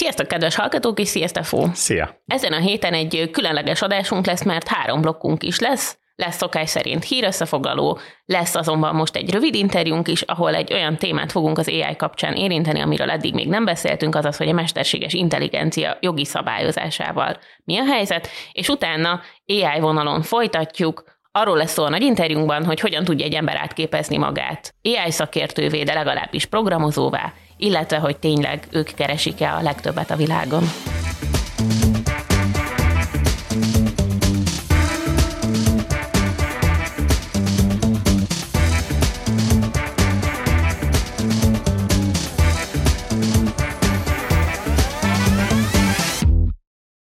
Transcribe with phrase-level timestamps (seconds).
[0.00, 1.66] Sziasztok, kedves hallgatók, és sziasztok, Fó!
[1.72, 2.22] Szia!
[2.26, 5.98] Ezen a héten egy különleges adásunk lesz, mert három blokkunk is lesz.
[6.14, 11.32] Lesz szokás szerint hírösszefoglaló, lesz azonban most egy rövid interjúnk is, ahol egy olyan témát
[11.32, 15.96] fogunk az AI kapcsán érinteni, amiről eddig még nem beszéltünk, azaz, hogy a mesterséges intelligencia
[16.00, 22.02] jogi szabályozásával mi a helyzet, és utána AI vonalon folytatjuk, Arról lesz szó a nagy
[22.02, 28.18] interjúnkban, hogy hogyan tudja egy ember átképezni magát AI szakértővé, de legalábbis programozóvá, illetve hogy
[28.18, 30.62] tényleg ők keresik-e a legtöbbet a világon.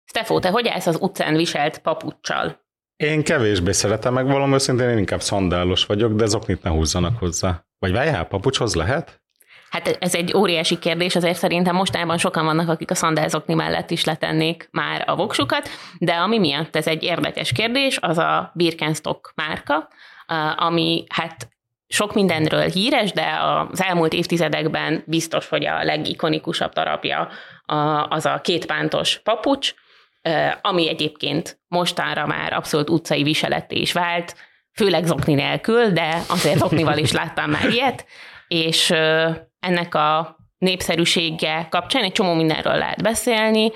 [0.05, 2.69] Stefó, te hogy állsz az utcán viselt papucsal?
[2.97, 7.65] Én kevésbé szeretem, meg valami őszintén én inkább szandálos vagyok, de zoknit ne húzzanak hozzá.
[7.79, 9.20] Vagy várjál, papucshoz lehet?
[9.71, 14.05] Hát ez egy óriási kérdés, azért szerintem mostában sokan vannak, akik a szandálzokni mellett is
[14.05, 19.89] letennék már a voksukat, de ami miatt ez egy érdekes kérdés, az a Birkenstock márka,
[20.57, 21.49] ami hát
[21.89, 27.29] sok mindenről híres, de az elmúlt évtizedekben biztos, hogy a legikonikusabb darabja
[28.09, 29.75] az a kétpántos papucs,
[30.63, 34.37] ami egyébként mostanra már abszolút utcai viseletté is vált,
[34.73, 38.07] főleg zokni nélkül, de azért zoknival is láttam már ilyet,
[38.49, 38.93] és
[39.61, 43.71] ennek a népszerűsége kapcsán egy csomó mindenről lehet beszélni.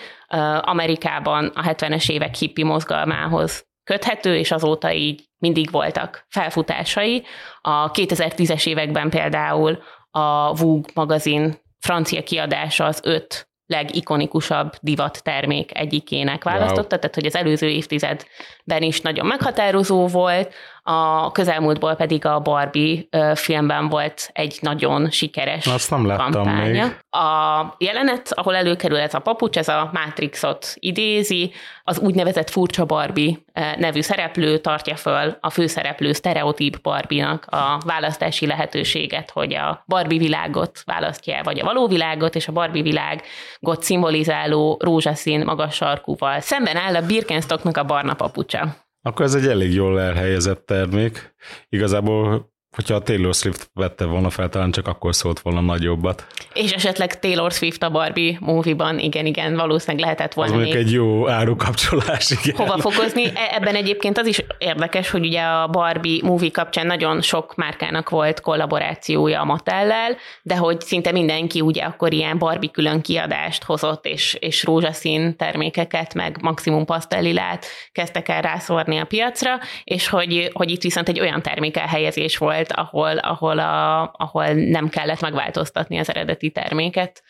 [0.60, 7.24] Amerikában a 70-es évek hippi mozgalmához köthető, és azóta így mindig voltak felfutásai.
[7.60, 16.44] A 2010-es években például a Vogue magazin francia kiadása az öt legikonikusabb divat termék egyikének
[16.44, 16.98] választotta, wow.
[16.98, 20.54] tehát hogy az előző évtizedben is nagyon meghatározó volt,
[20.86, 26.84] a közelmúltból pedig a Barbie filmben volt egy nagyon sikeres Azt nem kampánya.
[26.84, 26.96] Még.
[27.10, 33.36] A jelenet, ahol előkerül ez a papucs, ez a Matrixot idézi, az úgynevezett furcsa Barbie
[33.76, 40.82] nevű szereplő tartja föl a főszereplő sztereotíp Barbie-nak a választási lehetőséget, hogy a Barbie világot
[40.84, 46.40] választja vagy a való világot, és a Barbie világot szimbolizáló rózsaszín magas sarkúval.
[46.40, 48.82] Szemben áll a Birkenstocknak a barna papucsa.
[49.06, 51.34] Akkor ez egy elég jól elhelyezett termék.
[51.68, 56.26] Igazából hogyha a Taylor Swift vette volna fel, talán csak akkor szólt volna nagyobbat.
[56.52, 60.92] És esetleg Taylor Swift a Barbie movie-ban, igen, igen, valószínűleg lehetett volna Az még egy
[60.92, 62.56] jó árukapcsolás, igen.
[62.56, 63.24] Hova fokozni?
[63.24, 68.10] E, ebben egyébként az is érdekes, hogy ugye a Barbie movie kapcsán nagyon sok márkának
[68.10, 74.06] volt kollaborációja a Mattel-lel, de hogy szinte mindenki ugye akkor ilyen Barbie külön kiadást hozott,
[74.06, 80.70] és, és rózsaszín termékeket, meg maximum pasztellilát kezdtek el rászórni a piacra, és hogy, hogy
[80.70, 86.08] itt viszont egy olyan termékelhelyezés volt, volt, ahol, ahol, a, ahol nem kellett megváltoztatni az
[86.08, 87.22] eredeti terméket.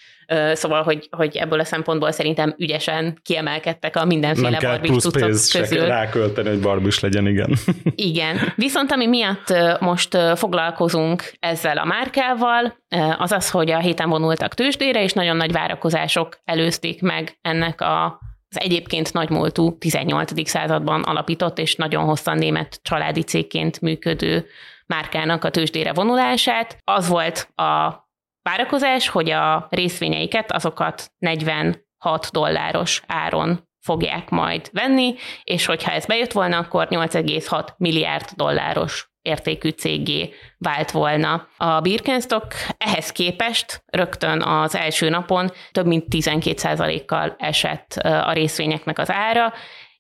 [0.53, 5.87] Szóval, hogy, hogy ebből a szempontból szerintem ügyesen kiemelkedtek a mindenféle plusz pénz közül.
[5.87, 7.56] rákölteni, hogy barbis legyen, igen.
[7.94, 8.53] Igen.
[8.56, 12.77] Viszont ami miatt most foglalkozunk ezzel a márkával,
[13.19, 18.23] az az, hogy a héten vonultak tőzsdére, és nagyon nagy várakozások előzték meg ennek a
[18.56, 20.49] az egyébként nagymúltú 18.
[20.49, 24.47] században alapított és nagyon hosszan német családi cégként működő
[24.87, 26.78] márkának a tőzsdére vonulását.
[26.84, 28.03] Az volt a
[28.43, 36.33] várakozás, hogy a részvényeiket, azokat 46 dolláros áron fogják majd venni, és hogyha ez bejött
[36.33, 41.49] volna, akkor 8,6 milliárd dolláros értékű cégé vált volna.
[41.56, 49.11] A Birkenstock ehhez képest rögtön az első napon több mint 12%-kal esett a részvényeknek az
[49.11, 49.53] ára,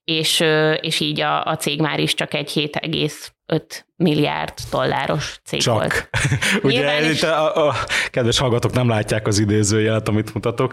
[0.04, 0.40] és,
[0.80, 3.62] és így a, a cég már is csak egy 7,5
[3.96, 5.74] milliárd dolláros cég Csak.
[5.74, 6.08] volt.
[6.62, 7.22] Ugye is...
[7.22, 7.74] a, a
[8.10, 10.72] kedves hallgatók nem látják az idézőjelet, amit mutatok.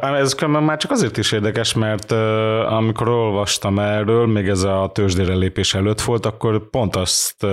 [0.00, 2.12] Ez különben már csak azért is érdekes, mert
[2.68, 7.46] amikor olvastam erről, még ez a tőzsdére lépés előtt volt, akkor pont azt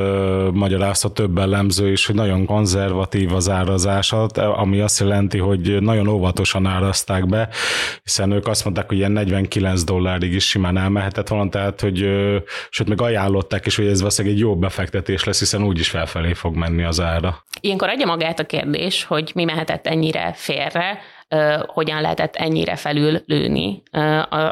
[0.53, 6.65] magyarázta több elemző is, hogy nagyon konzervatív az árazása, ami azt jelenti, hogy nagyon óvatosan
[6.65, 7.49] árazták be,
[8.03, 11.97] hiszen ők azt mondták, hogy ilyen 49 dollárig is simán elmehetett volna, tehát hogy
[12.69, 16.33] sőt, meg ajánlották is, hogy ez valószínűleg egy jó befektetés befektetés lesz, hiszen úgyis felfelé
[16.33, 17.43] fog menni az ára.
[17.59, 20.99] Ilyenkor adja magát a kérdés, hogy mi mehetett ennyire félre,
[21.65, 23.81] hogyan lehetett ennyire felül lőni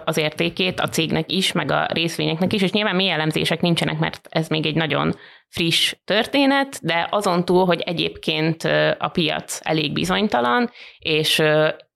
[0.05, 4.27] az értékét a cégnek is, meg a részvényeknek is, és nyilván mély elemzések nincsenek, mert
[4.29, 5.15] ez még egy nagyon
[5.47, 8.63] friss történet, de azon túl, hogy egyébként
[8.97, 11.43] a piac elég bizonytalan, és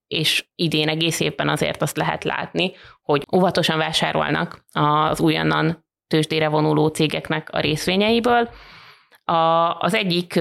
[0.07, 2.71] és idén egész évben azért azt lehet látni,
[3.03, 5.82] hogy óvatosan vásárolnak az újonnan
[6.13, 8.49] tőzsdére vonuló cégeknek a részvényeiből.
[9.25, 9.33] A,
[9.79, 10.39] az egyik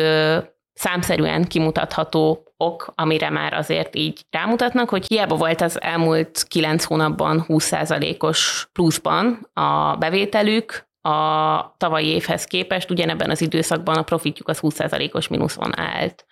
[0.72, 7.44] számszerűen kimutatható ok, amire már azért így rámutatnak, hogy hiába volt az elmúlt kilenc hónapban
[7.48, 15.28] 20%-os pluszban a bevételük, a tavalyi évhez képest ugyanebben az időszakban a profitjuk az 20%-os
[15.28, 16.24] mínuszon állt.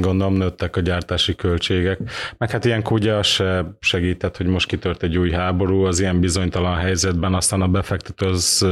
[0.00, 1.98] Gondolom nőttek a gyártási költségek.
[2.38, 6.20] Meg hát ilyenkor ugye az se segített, hogy most kitört egy új háború, az ilyen
[6.20, 8.66] bizonytalan helyzetben, aztán a befektető az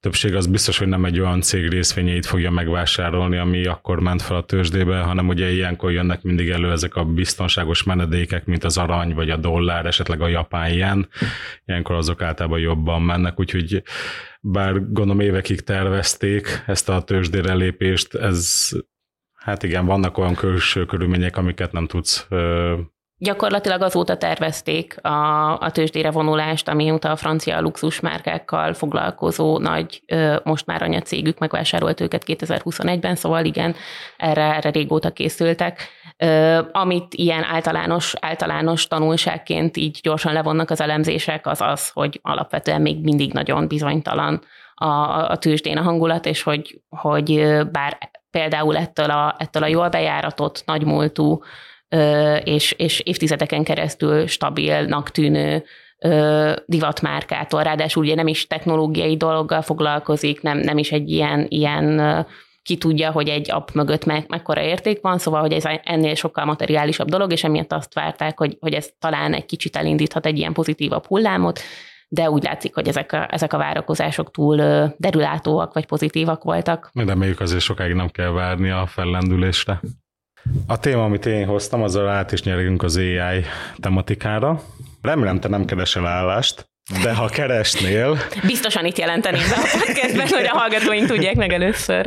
[0.00, 4.36] többség az biztos, hogy nem egy olyan cég részvényeit fogja megvásárolni, ami akkor ment fel
[4.36, 9.14] a tőzsdébe, hanem ugye ilyenkor jönnek mindig elő ezek a biztonságos menedékek, mint az arany
[9.14, 11.08] vagy a dollár, esetleg a japán ilyen.
[11.64, 13.82] Ilyenkor azok általában jobban mennek, úgyhogy
[14.40, 18.70] bár gondolom évekig tervezték ezt a tőzsdére lépést, ez
[19.48, 22.26] Hát igen, vannak olyan külső körülmények, amiket nem tudsz
[23.20, 30.02] Gyakorlatilag azóta tervezték a, a tőzsdére vonulást, amióta a francia luxusmárkákkal foglalkozó nagy,
[30.42, 33.74] most már anyacégük megvásárolt őket 2021-ben, szóval igen,
[34.16, 35.88] erre, erre régóta készültek.
[36.72, 43.02] Amit ilyen általános, általános tanulságként így gyorsan levonnak az elemzések, az az, hogy alapvetően még
[43.02, 44.42] mindig nagyon bizonytalan
[44.74, 44.86] a,
[45.30, 47.98] a tőzsdén a hangulat, és hogy, hogy bár
[48.30, 51.42] például ettől a, ettől a jól bejáratott, nagymúltú
[52.44, 55.64] és, és évtizedeken keresztül stabilnak tűnő
[56.66, 62.26] divatmárkától, ráadásul ugye nem is technológiai dologgal foglalkozik, nem, nem is egy ilyen, ilyen
[62.62, 66.44] ki tudja, hogy egy app mögött me, mekkora érték van, szóval, hogy ez ennél sokkal
[66.44, 70.52] materiálisabb dolog, és emiatt azt várták, hogy, hogy ez talán egy kicsit elindíthat egy ilyen
[70.52, 71.60] pozitívabb hullámot,
[72.08, 74.56] de úgy látszik, hogy ezek a, ezek a várakozások túl
[74.96, 76.90] derülátóak vagy pozitívak voltak.
[76.94, 79.80] Reméljük azért sokáig nem kell várni a fellendülésre.
[80.66, 83.44] A téma, amit én hoztam, azzal át is nyerünk az AI
[83.76, 84.60] tematikára.
[85.02, 86.70] Remélem, te nem keresel állást,
[87.02, 88.16] de ha keresnél...
[88.46, 92.06] Biztosan itt jelenteném be a podcastben, hogy a hallgatóink tudják meg először.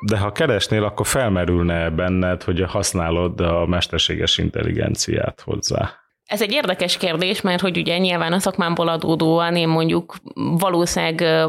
[0.00, 6.01] De ha keresnél, akkor felmerülne benned, hogy használod a mesterséges intelligenciát hozzá.
[6.32, 11.48] Ez egy érdekes kérdés, mert hogy ugye nyilván a szakmámból adódóan én mondjuk valószínűleg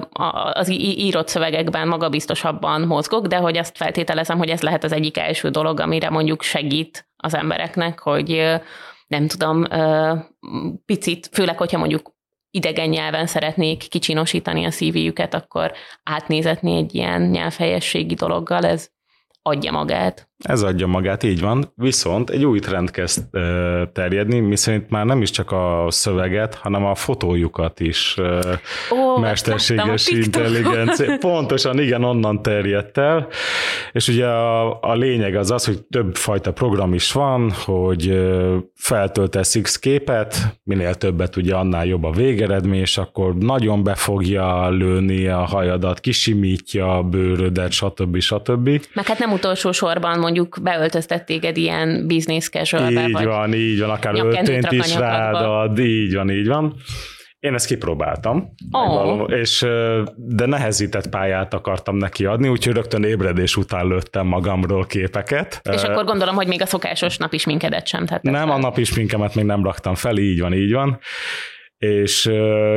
[0.53, 5.49] az írott szövegekben magabiztosabban mozgok, de hogy azt feltételezem, hogy ez lehet az egyik első
[5.49, 8.59] dolog, amire mondjuk segít az embereknek, hogy
[9.07, 9.65] nem tudom,
[10.85, 12.11] picit, főleg, hogyha mondjuk
[12.51, 15.71] idegen nyelven szeretnék kicsinosítani a szívüket, akkor
[16.03, 18.89] átnézetni egy ilyen nyelvhelyességi dologgal, ez
[19.43, 20.27] adja magát.
[20.43, 21.71] Ez adja magát, így van.
[21.75, 23.23] Viszont egy új trend kezd
[23.93, 28.17] terjedni, miszerint már nem is csak a szöveget, hanem a fotójukat is
[28.91, 31.17] Ó, mesterséges intelligencia.
[31.19, 33.27] Pontosan, igen, onnan terjedt el.
[33.91, 38.21] És ugye a, a lényeg az az, hogy több fajta program is van, hogy
[38.75, 44.69] feltöltesz X képet, minél többet ugye annál jobb a végeredmény, és akkor nagyon be fogja
[44.69, 48.19] lőni a hajadat, kisimítja a bőrödet, stb.
[48.19, 48.69] stb.
[48.93, 53.79] Meg hát nem utolsó sorban mondjuk beöltöztet téged ilyen business casual Így vagy van, így
[53.79, 56.75] van, akár öltönyt is rád ad, így van, így van.
[57.39, 59.31] Én ezt kipróbáltam, oh.
[59.31, 59.65] és,
[60.15, 65.61] de nehezített pályát akartam neki adni, úgyhogy rögtön ébredés után lőttem magamról képeket.
[65.71, 69.35] És akkor gondolom, hogy még a szokásos napi sminkedet sem tettem Nem, a napi sminkemet
[69.35, 70.99] még nem raktam fel, így van, így van.
[71.77, 72.21] És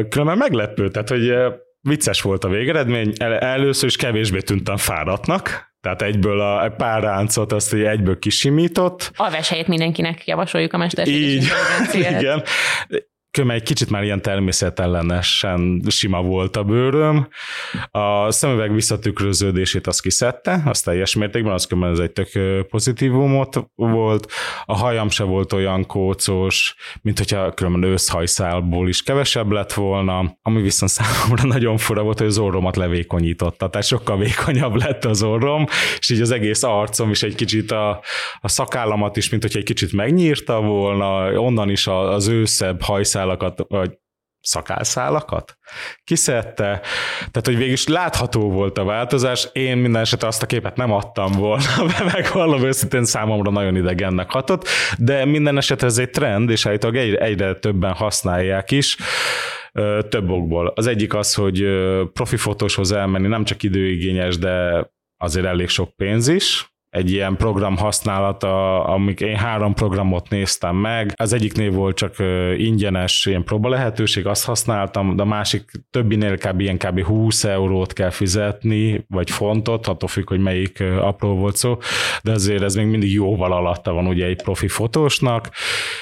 [0.09, 1.35] különben meglepő, tehát hogy
[1.81, 7.53] vicces volt a végeredmény, El, először is kevésbé tűntem fáradtnak, tehát egyből a pár ráncot
[7.53, 9.11] azt hogy egyből kisimított.
[9.17, 11.49] A helyett mindenkinek javasoljuk a mesterséges Így,
[12.01, 12.43] igen
[13.37, 17.29] egy kicsit már ilyen természetellenesen sima volt a bőröm.
[17.91, 22.31] A szemüveg visszatükröződését azt kiszedte, az teljes mértékben, az különben ez egy tök
[22.67, 24.33] pozitívumot volt.
[24.65, 30.63] A hajam se volt olyan kócos, mint hogyha különben őszhajszálból is kevesebb lett volna, ami
[30.63, 35.67] viszont számomra nagyon fura volt, hogy az orromat levékonyította, tehát sokkal vékonyabb lett az orrom,
[35.99, 38.01] és így az egész arcom is egy kicsit a,
[38.41, 43.65] a szakállamat is, mint hogy egy kicsit megnyírta volna, onnan is az őszebb hajszál szálszálakakat,
[43.69, 43.99] vagy
[44.41, 45.59] szakálszálakat?
[46.05, 46.81] Kiszedte,
[47.19, 50.93] tehát hogy végül is látható volt a változás, én minden esetre azt a képet nem
[50.93, 54.69] adtam volna be, meg valami őszintén számomra nagyon idegennek hatott,
[54.99, 58.97] de minden esetre ez egy trend, és állítólag egyre, egyre többen használják is,
[60.09, 60.73] több okból.
[60.75, 61.65] Az egyik az, hogy
[62.13, 67.77] profi fotóshoz elmenni nem csak időigényes, de azért elég sok pénz is, egy ilyen program
[67.77, 71.13] használata, amik én három programot néztem meg.
[71.17, 72.15] Az egyiknél volt csak
[72.57, 76.61] ingyenes ilyen próba lehetőség, azt használtam, de a másik többinél kb.
[76.61, 77.03] ilyen kb.
[77.03, 81.79] 20 eurót kell fizetni, vagy fontot, attól függ, hogy melyik apró volt szó,
[82.23, 85.49] de azért ez még mindig jóval alatta van ugye egy profi fotósnak,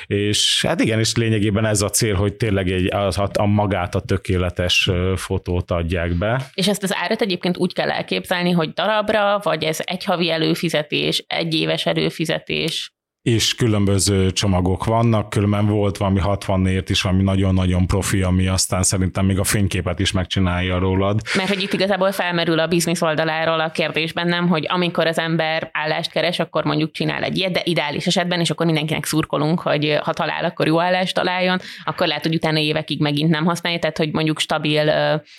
[0.06, 4.00] és hát igen, és lényegében ez a cél, hogy tényleg egy, a, a magát a
[4.00, 6.50] tökéletes fotót adják be.
[6.54, 10.82] És ezt az árat egyébként úgy kell elképzelni, hogy darabra, vagy ez egy havi előfizetés,
[10.86, 12.93] előfizetés, egyéves előfizetés,
[13.24, 19.26] és különböző csomagok vannak, különben volt valami 64 is, ami nagyon-nagyon profi, ami aztán szerintem
[19.26, 21.20] még a fényképet is megcsinálja rólad.
[21.36, 25.70] Mert hogy itt igazából felmerül a biznisz oldaláról a kérdés bennem, hogy amikor az ember
[25.72, 29.98] állást keres, akkor mondjuk csinál egy ilyet, de ideális esetben, és akkor mindenkinek szurkolunk, hogy
[30.02, 33.98] ha talál, akkor jó állást találjon, akkor lehet, hogy utána évekig megint nem használja, tehát
[33.98, 34.90] hogy mondjuk stabil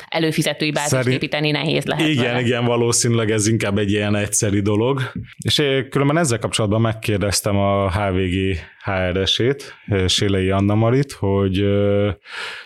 [0.07, 1.15] előfizetői bázist Szerint...
[1.15, 2.07] építeni nehéz lehet.
[2.07, 2.41] Igen, vele.
[2.41, 5.01] igen, valószínűleg ez inkább egy ilyen egyszeri dolog.
[5.37, 9.75] És különben ezzel kapcsolatban megkérdeztem a HVG HRS-ét,
[10.07, 11.65] Sélei Anna Marit, hogy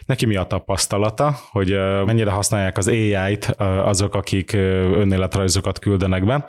[0.06, 3.46] neki mi a tapasztalata, hogy mennyire használják az AI-t
[3.84, 4.54] azok, akik
[4.94, 6.46] önéletrajzokat küldenek be.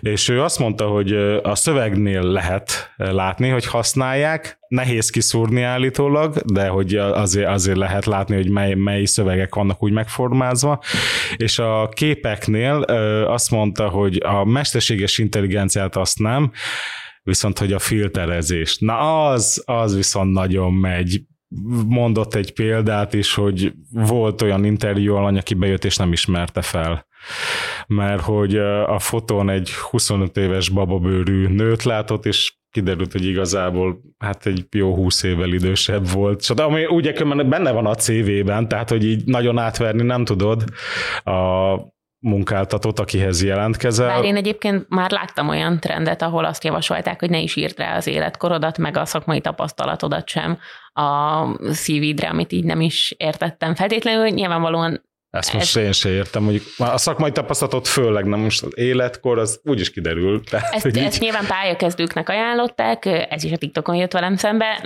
[0.00, 6.68] És ő azt mondta, hogy a szövegnél lehet látni, hogy használják, nehéz kiszúrni állítólag, de
[6.68, 10.82] hogy azért, azért lehet látni, hogy mely, mely szövegek vannak úgy megformázva,
[11.36, 12.76] és a képeknél
[13.26, 16.52] azt mondta, hogy a mesterséges intelligenciát azt nem,
[17.22, 21.22] viszont hogy a filterezés, na az, az viszont nagyon megy.
[21.86, 27.08] Mondott egy példát is, hogy volt olyan interjú alany, aki bejött és nem ismerte fel
[27.86, 34.46] mert hogy a fotón egy 25 éves bababőrű nőt látott, és kiderült, hogy igazából hát
[34.46, 36.54] egy jó 20 évvel idősebb volt.
[36.54, 40.64] De ami ugye benne van a CV-ben, tehát hogy így nagyon átverni nem tudod
[41.24, 41.74] a
[42.20, 44.06] munkáltatót, akihez jelentkezel.
[44.06, 47.96] Bár én egyébként már láttam olyan trendet, ahol azt javasolták, hogy ne is írd rá
[47.96, 50.58] az életkorodat, meg a szakmai tapasztalatodat sem
[50.92, 54.28] a CV-dre, amit így nem is értettem feltétlenül.
[54.28, 55.82] Nyilvánvalóan ezt most ez...
[55.82, 60.44] én sem értem, hogy a szakmai tapasztalatot főleg, nem most az életkor, az úgyis kiderül.
[60.44, 61.20] Tehát, ezt, ezt így...
[61.20, 64.80] nyilván pályakezdőknek ajánlották, ez is a TikTokon jött velem szembe,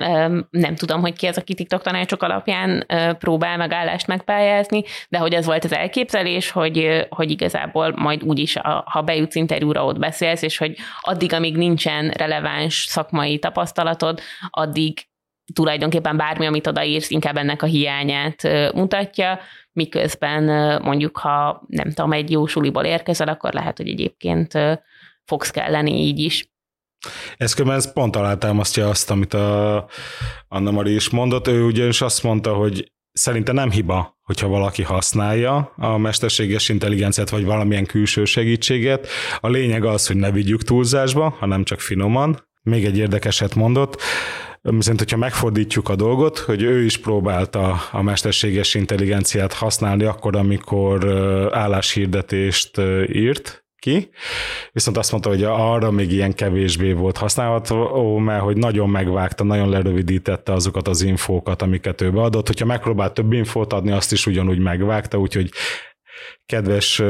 [0.51, 2.87] nem tudom, hogy ki az, aki TikTok tanácsok alapján
[3.19, 8.57] próbál meg állást megpályázni, de hogy ez volt az elképzelés, hogy, hogy igazából majd úgyis,
[8.85, 14.21] ha bejutsz interjúra, ott beszélsz, és hogy addig, amíg nincsen releváns szakmai tapasztalatod,
[14.51, 15.07] addig
[15.53, 18.43] tulajdonképpen bármi, amit odaírsz, inkább ennek a hiányát
[18.75, 19.39] mutatja,
[19.73, 20.43] miközben
[20.83, 24.53] mondjuk, ha nem tudom, egy jó suliból érkezel, akkor lehet, hogy egyébként
[25.25, 26.53] fogsz kelleni így is.
[27.37, 29.89] Ez különben ez pont alátámasztja azt, amit a
[30.49, 31.49] Anna Mari is mondott.
[31.49, 37.45] Ő ugyanis azt mondta, hogy szerinte nem hiba, hogyha valaki használja a mesterséges intelligenciát, vagy
[37.45, 39.09] valamilyen külső segítséget.
[39.41, 42.49] A lényeg az, hogy ne vigyük túlzásba, hanem csak finoman.
[42.63, 44.03] Még egy érdekeset mondott.
[44.71, 51.09] Viszont, hogyha megfordítjuk a dolgot, hogy ő is próbálta a mesterséges intelligenciát használni akkor, amikor
[51.53, 52.81] álláshirdetést
[53.13, 54.11] írt, ki,
[54.73, 59.69] viszont azt mondta, hogy arra még ilyen kevésbé volt használható, mert hogy nagyon megvágta, nagyon
[59.69, 62.47] lerövidítette azokat az infókat, amiket ő beadott.
[62.47, 65.51] Hogyha megpróbált több infót adni, azt is ugyanúgy megvágta, úgyhogy
[66.47, 67.03] kedves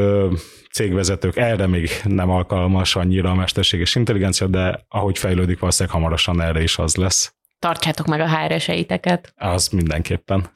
[0.72, 6.62] cégvezetők, erre még nem alkalmas annyira a mesterséges intelligencia, de ahogy fejlődik, valószínűleg hamarosan erre
[6.62, 7.34] is az lesz.
[7.64, 9.32] Tartsátok meg a HR-eseiteket.
[9.36, 10.50] Az mindenképpen.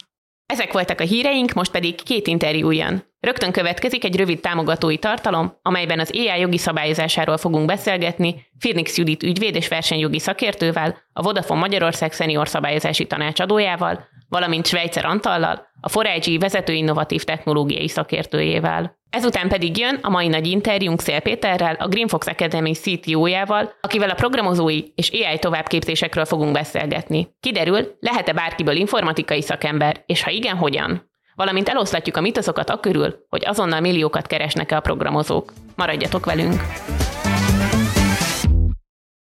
[0.46, 3.04] Ezek voltak a híreink, most pedig két interjú jön.
[3.20, 9.22] Rögtön következik egy rövid támogatói tartalom, amelyben az AI jogi szabályozásáról fogunk beszélgetni Firnix Judit
[9.22, 16.38] ügyvéd és versenyjogi szakértővel, a Vodafone Magyarország szenior szabályozási tanácsadójával, valamint Svejcer Antallal, a Forágyi
[16.38, 18.96] vezető innovatív technológiai szakértőjével.
[19.10, 24.14] Ezután pedig jön a mai nagy interjúnk Szél Péterrel, a Greenfox Academy CTO-jával, akivel a
[24.14, 27.28] programozói és AI továbbképzésekről fogunk beszélgetni.
[27.40, 31.10] Kiderül, lehet-e bárkiből informatikai szakember, és ha igen, hogyan?
[31.34, 35.52] Valamint eloszlatjuk a mitoszokat a körül, hogy azonnal milliókat keresnek-e a programozók.
[35.76, 36.62] Maradjatok velünk!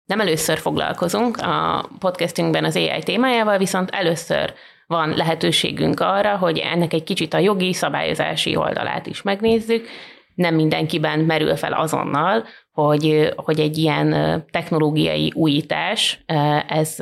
[0.04, 4.54] Nem először foglalkozunk a podcastünkben az AI témájával, viszont először
[4.86, 9.88] van lehetőségünk arra, hogy ennek egy kicsit a jogi, szabályozási oldalát is megnézzük.
[10.34, 14.14] Nem mindenkiben merül fel azonnal, hogy, hogy egy ilyen
[14.50, 16.24] technológiai újítás,
[16.68, 16.96] ez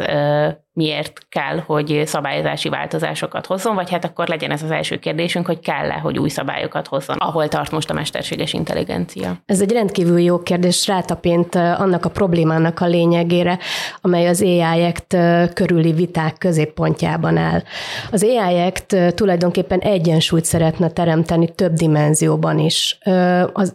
[0.74, 5.60] miért kell, hogy szabályozási változásokat hozzon, vagy hát akkor legyen ez az első kérdésünk, hogy
[5.60, 9.34] kell-e, hogy új szabályokat hozzon, ahol tart most a mesterséges intelligencia?
[9.46, 13.58] Ez egy rendkívül jó kérdés, rátapint annak a problémának a lényegére,
[14.00, 15.16] amely az AI Act
[15.54, 17.62] körüli viták középpontjában áll.
[18.10, 22.98] Az AI Act tulajdonképpen egyensúlyt szeretne teremteni több dimenzióban is.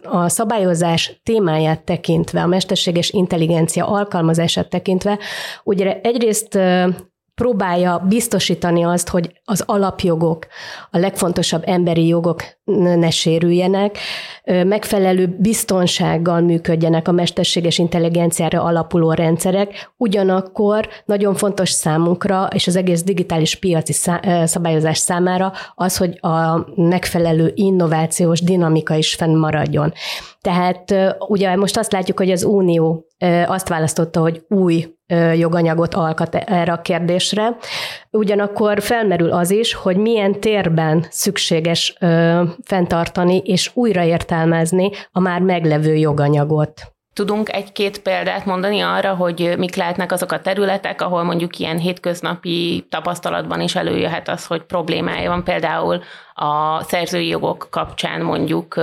[0.02, 5.18] A szabályozás témáját tekintve, a mesterséges intelligencia alkalmazását tekintve,
[5.64, 6.58] ugye egyrészt
[7.38, 10.46] próbálja biztosítani azt, hogy az alapjogok,
[10.90, 12.42] a legfontosabb emberi jogok
[12.74, 13.98] ne sérüljenek,
[14.44, 23.02] megfelelő biztonsággal működjenek a mesterséges intelligenciára alapuló rendszerek, ugyanakkor nagyon fontos számunkra és az egész
[23.02, 23.92] digitális piaci
[24.44, 29.92] szabályozás számára az, hogy a megfelelő innovációs dinamika is fennmaradjon.
[30.40, 30.94] Tehát
[31.28, 33.06] ugye most azt látjuk, hogy az Unió
[33.46, 34.96] azt választotta, hogy új
[35.34, 37.56] joganyagot alkat erre a kérdésre.
[38.10, 41.96] Ugyanakkor felmerül az is, hogy milyen térben szükséges
[42.64, 46.92] fenntartani és újraértelmezni a már meglevő joganyagot.
[47.12, 52.86] Tudunk egy-két példát mondani arra, hogy mik lehetnek azok a területek, ahol mondjuk ilyen hétköznapi
[52.90, 56.02] tapasztalatban is előjöhet az, hogy problémája van például
[56.34, 58.74] a szerzői jogok kapcsán mondjuk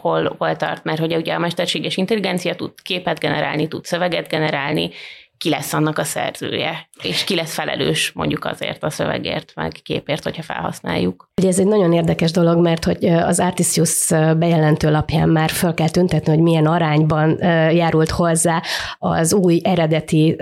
[0.00, 4.90] hol, hol tart, mert hogy ugye a mesterséges intelligencia tud képet generálni, tud szöveget generálni,
[5.38, 10.22] ki lesz annak a szerzője, és ki lesz felelős mondjuk azért a szövegért, meg képért,
[10.22, 11.30] hogyha felhasználjuk.
[11.40, 15.88] Ugye ez egy nagyon érdekes dolog, mert hogy az Artisius bejelentő lapján már fel kell
[15.88, 17.38] tüntetni, hogy milyen arányban
[17.72, 18.62] járult hozzá
[18.98, 20.36] az új eredeti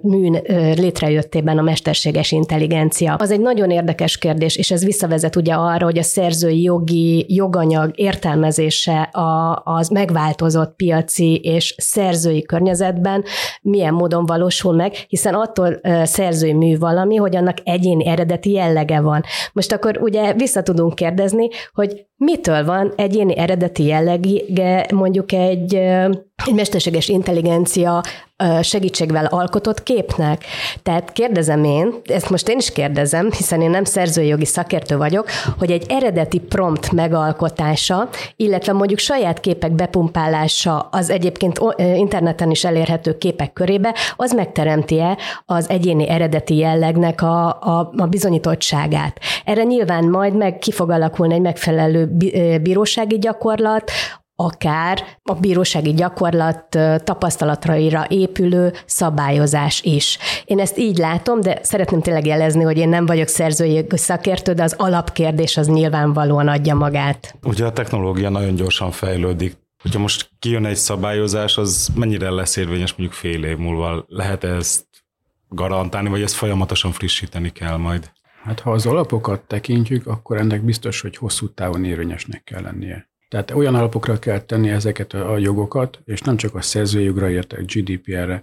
[0.00, 0.42] műn
[0.74, 3.14] létrejöttében a mesterséges intelligencia.
[3.14, 7.90] Az egy nagyon érdekes kérdés, és ez visszavezet ugye arra, hogy a szerzői jogi joganyag
[7.94, 9.10] értelmezése
[9.64, 13.24] az megváltozott piaci és szerzői környezetben
[13.62, 19.00] milyen milyen módon valósul meg, hiszen attól szerzői mű valami, hogy annak egyéni eredeti jellege
[19.00, 19.22] van.
[19.52, 25.80] Most akkor ugye vissza tudunk kérdezni, hogy mitől van egyéni eredeti jellege mondjuk egy,
[26.46, 28.02] egy mesterséges intelligencia
[28.62, 30.44] segítségvel alkotott képnek.
[30.82, 35.28] Tehát kérdezem én, ezt most én is kérdezem, hiszen én nem szerzői jogi szakértő vagyok,
[35.58, 43.18] hogy egy eredeti prompt megalkotása, illetve mondjuk saját képek bepumpálása az egyébként interneten is elérhető
[43.18, 49.20] képek körébe, az megteremti-e az egyéni eredeti jellegnek a, a, a bizonyítottságát.
[49.44, 52.06] Erre nyilván majd meg ki fog alakulni egy megfelelő
[52.62, 53.90] bírósági gyakorlat,
[54.40, 60.18] akár a bírósági gyakorlat tapasztalataira épülő szabályozás is.
[60.44, 64.62] Én ezt így látom, de szeretném tényleg jelezni, hogy én nem vagyok szerzői szakértő, de
[64.62, 67.34] az alapkérdés az nyilvánvalóan adja magát.
[67.42, 69.56] Ugye a technológia nagyon gyorsan fejlődik.
[69.82, 74.04] Hogyha most kijön egy szabályozás, az mennyire lesz érvényes mondjuk fél év múlva?
[74.08, 74.84] Lehet ezt
[75.48, 78.10] garantálni, vagy ezt folyamatosan frissíteni kell majd?
[78.42, 83.09] Hát ha az alapokat tekintjük, akkor ennek biztos, hogy hosszú távon érvényesnek kell lennie.
[83.30, 88.40] Tehát olyan alapokra kell tenni ezeket a jogokat, és nem csak a szerzőjogra értek, GDPR-re,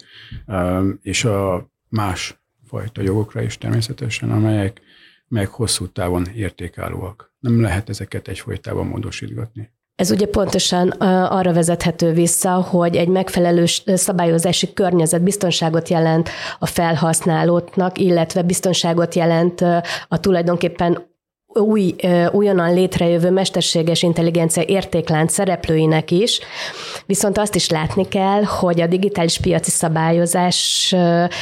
[0.48, 4.82] um, és a más fajta jogokra is természetesen, amelyek
[5.28, 7.34] meg hosszú távon értékállóak.
[7.40, 9.72] Nem lehet ezeket egyfolytában módosítgatni.
[9.96, 17.98] Ez ugye pontosan arra vezethető vissza, hogy egy megfelelő szabályozási környezet biztonságot jelent a felhasználóknak,
[17.98, 19.62] illetve biztonságot jelent
[20.08, 21.07] a tulajdonképpen
[21.60, 21.96] új,
[22.32, 26.40] újonnan létrejövő mesterséges intelligencia értéklánc szereplőinek is,
[27.06, 30.96] viszont azt is látni kell, hogy a digitális piaci szabályozás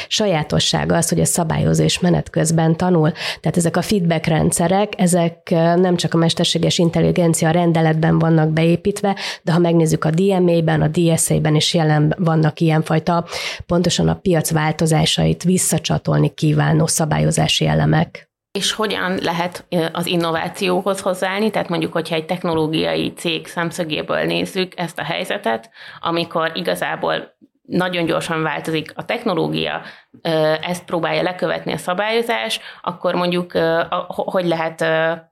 [0.08, 3.12] sajátossága az, hogy a szabályozás menet közben tanul.
[3.12, 9.51] Tehát ezek a feedback rendszerek, ezek nem csak a mesterséges intelligencia rendeletben vannak beépítve, de
[9.51, 13.25] ha megnézzük a DMA-ben, a DSA-ben is jelen vannak ilyenfajta
[13.65, 21.70] pontosan a piac változásait visszacsatolni kívánó szabályozási elemek és hogyan lehet az innovációhoz hozzáállni, tehát
[21.70, 28.91] mondjuk, hogyha egy technológiai cég szemszögéből nézzük ezt a helyzetet, amikor igazából nagyon gyorsan változik
[28.96, 29.82] a technológia,
[30.62, 33.52] ezt próbálja lekövetni a szabályozás, akkor mondjuk
[34.08, 34.86] hogy lehet,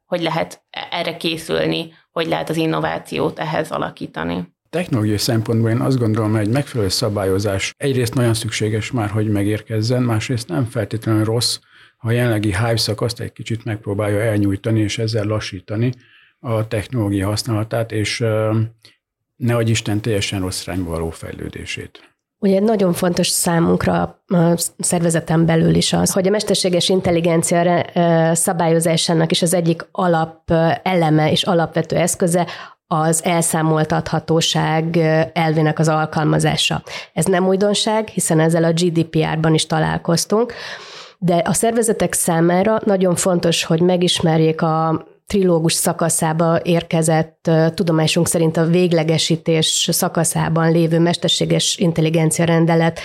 [0.06, 4.52] hogy lehet erre készülni, hogy lehet az innovációt ehhez alakítani.
[4.70, 10.02] Technológiai szempontból én azt gondolom, hogy egy megfelelő szabályozás egyrészt nagyon szükséges már, hogy megérkezzen,
[10.02, 11.60] másrészt nem feltétlenül rossz,
[12.06, 15.94] a jelenlegi hype szakaszt egy kicsit megpróbálja elnyújtani, és ezzel lassítani
[16.40, 18.20] a technológia használatát, és
[19.36, 22.12] ne adj Isten teljesen rossz irányba való fejlődését.
[22.40, 27.86] Ugye nagyon fontos számunkra a szervezeten belül is az, hogy a mesterséges intelligencia
[28.36, 30.52] szabályozásának is az egyik alap
[30.84, 32.48] eleme és alapvető eszköze
[32.88, 34.98] az elszámoltathatóság
[35.34, 36.84] elvének az alkalmazása.
[37.14, 40.54] Ez nem újdonság, hiszen ezzel a GDPR-ban is találkoztunk,
[41.26, 48.66] de a szervezetek számára nagyon fontos, hogy megismerjék a trilógus szakaszába érkezett, tudomásunk szerint a
[48.66, 53.00] véglegesítés szakaszában lévő mesterséges intelligencia rendelet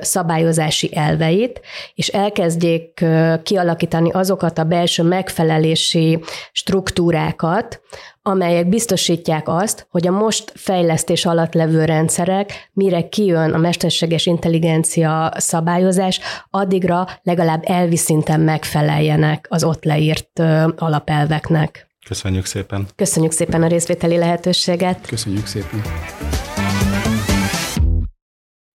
[0.00, 1.60] szabályozási elveit,
[1.94, 3.04] és elkezdjék
[3.42, 6.20] kialakítani azokat a belső megfelelési
[6.52, 7.80] struktúrákat,
[8.28, 15.32] amelyek biztosítják azt, hogy a most fejlesztés alatt levő rendszerek, mire kijön a mesterséges intelligencia
[15.36, 20.42] szabályozás, addigra legalább elvi szinten megfeleljenek az ott leírt
[20.76, 21.86] alapelveknek.
[22.06, 22.86] Köszönjük szépen.
[22.96, 25.06] Köszönjük szépen a részvételi lehetőséget.
[25.06, 25.82] Köszönjük szépen.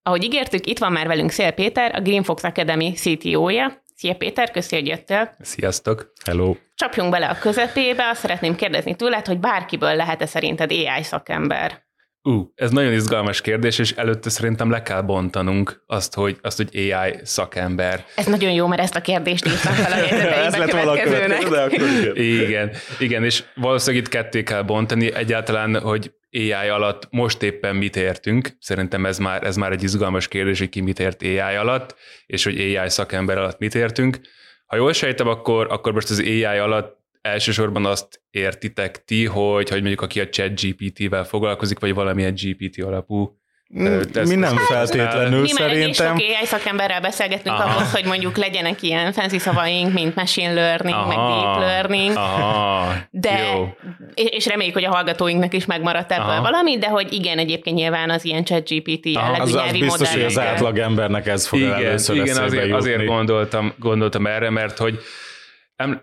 [0.04, 3.83] Ahogy ígértük, itt van már velünk Szél Péter, a Green Fox Academy CTO-ja.
[3.96, 5.36] Szia Péter, köszi, hogy jöttél.
[5.40, 6.12] Sziasztok!
[6.26, 6.56] Hello!
[6.76, 11.83] Csapjunk bele a közepébe, azt szeretném kérdezni tőled, hogy bárkiből lehet-e szerinted AI szakember?
[12.26, 16.58] Ú, uh, ez nagyon izgalmas kérdés, és előtte szerintem le kell bontanunk azt, hogy, azt,
[16.58, 18.06] hogy AI szakember.
[18.16, 21.50] Ez nagyon jó, mert ezt a kérdést írtam fel a jegyzeteibe következőnek.
[21.50, 21.82] De akkor
[22.16, 22.16] igen.
[22.48, 27.96] igen, igen, és valószínűleg itt ketté kell bontani egyáltalán, hogy AI alatt most éppen mit
[27.96, 28.58] értünk.
[28.60, 32.44] Szerintem ez már, ez már egy izgalmas kérdés, hogy ki mit ért AI alatt, és
[32.44, 34.20] hogy AI szakember alatt mit értünk.
[34.66, 39.80] Ha jól sejtem, akkor, akkor most az AI alatt elsősorban azt értitek ti, hogy, hogy
[39.80, 43.42] mondjuk aki a chat GPT-vel foglalkozik, vagy valamilyen GPT alapú
[43.80, 46.16] Mm, mi nem feltétlenül mi szerintem.
[46.16, 47.76] Mi már AI szakemberrel beszélgetünk Aha.
[47.76, 51.08] ahhoz, hogy mondjuk legyenek ilyen fancy szavaink, mint machine learning, Aha.
[51.08, 52.16] meg deep learning.
[52.16, 52.94] Aha.
[53.10, 53.70] De, Jó.
[54.14, 56.42] és reméljük, hogy a hallgatóinknak is megmaradt ebből Aha.
[56.42, 60.24] valami, de hogy igen, egyébként nyilván az ilyen chat GPT jellegű az, az biztos, hogy
[60.24, 62.78] az átlag embernek ez fog igen, először igen, azért, jutni.
[62.78, 65.00] azért gondoltam, gondoltam erre, mert hogy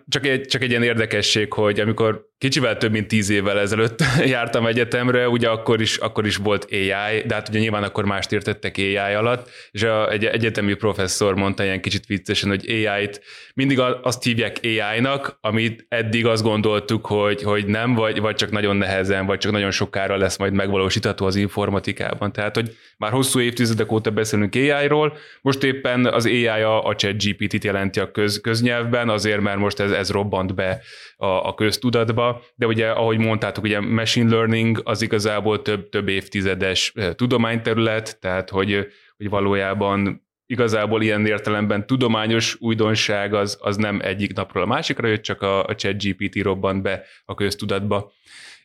[0.07, 4.65] csak egy, csak egy ilyen érdekesség, hogy amikor kicsivel több mint tíz évvel ezelőtt jártam
[4.65, 8.75] egyetemre, ugye akkor is, akkor is volt AI, de hát ugye nyilván akkor mást értettek
[8.77, 13.21] AI alatt, és egy egyetemi professzor mondta ilyen kicsit viccesen, hogy AI-t
[13.53, 18.75] mindig azt hívják AI-nak, amit eddig azt gondoltuk, hogy, hogy nem, vagy, vagy csak nagyon
[18.75, 22.31] nehezen, vagy csak nagyon sokára lesz majd megvalósítható az informatikában.
[22.31, 27.23] Tehát, hogy már hosszú évtizedek óta beszélünk AI-ról, most éppen az AI a, a chat
[27.23, 30.81] GPT-t jelenti a köz, köznyelvben, azért, mert most ez, ez robbant be
[31.21, 36.91] a, a köztudatba, de ugye, ahogy mondtátok, ugye machine learning az igazából több, több évtizedes
[36.95, 44.33] eh, tudományterület, tehát hogy, hogy valójában igazából ilyen értelemben tudományos újdonság az, az nem egyik
[44.33, 48.11] napról a másikra jött, csak a, a chat GPT robbant be a köztudatba.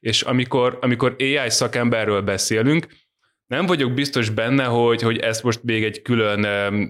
[0.00, 2.86] És amikor, amikor AI szakemberről beszélünk,
[3.46, 6.42] nem vagyok biztos benne, hogy, hogy ezt most még egy külön,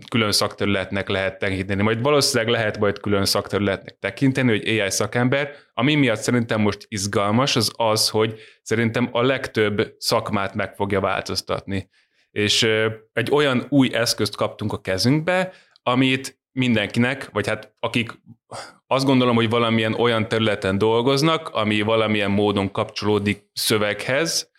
[0.09, 1.83] külön szakterületnek lehet tekinteni.
[1.83, 5.51] Majd valószínűleg lehet majd külön szakterületnek tekinteni, hogy AI szakember.
[5.75, 11.89] Ami miatt szerintem most izgalmas, az az, hogy szerintem a legtöbb szakmát meg fogja változtatni.
[12.31, 12.69] És
[13.13, 18.11] egy olyan új eszközt kaptunk a kezünkbe, amit mindenkinek, vagy hát akik
[18.87, 24.51] azt gondolom, hogy valamilyen olyan területen dolgoznak, ami valamilyen módon kapcsolódik szöveghez,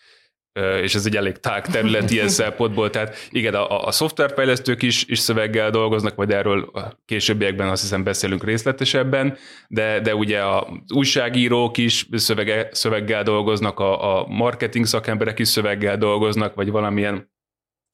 [0.82, 5.20] és ez egy elég tág terület ilyen szempontból, tehát igen, a, a szoftverfejlesztők is, is
[5.20, 11.78] szöveggel dolgoznak, majd erről a későbbiekben azt hiszem beszélünk részletesebben, de, de ugye az újságírók
[11.78, 17.32] is szövege, szöveggel dolgoznak, a, a marketing szakemberek is szöveggel dolgoznak, vagy valamilyen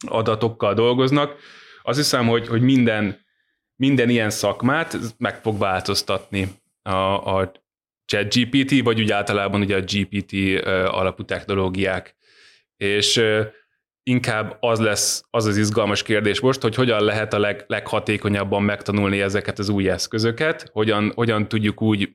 [0.07, 1.35] adatokkal dolgoznak.
[1.81, 3.25] Azt hiszem, hogy, hogy minden,
[3.75, 6.47] minden ilyen szakmát meg fog változtatni
[6.81, 7.51] a, a
[8.05, 12.15] chat GPT, vagy úgy általában ugye a GPT alapú technológiák
[12.77, 13.21] és
[14.03, 19.21] inkább az lesz az az izgalmas kérdés most, hogy hogyan lehet a leg, leghatékonyabban megtanulni
[19.21, 22.09] ezeket az új eszközöket, hogyan, hogyan tudjuk úgy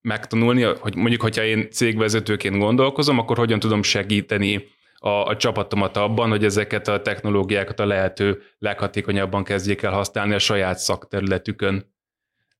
[0.00, 6.28] megtanulni, hogy mondjuk, hogyha én cégvezetőként gondolkozom, akkor hogyan tudom segíteni a, a csapatomat abban,
[6.28, 11.94] hogy ezeket a technológiákat a lehető leghatékonyabban kezdjék el használni a saját szakterületükön.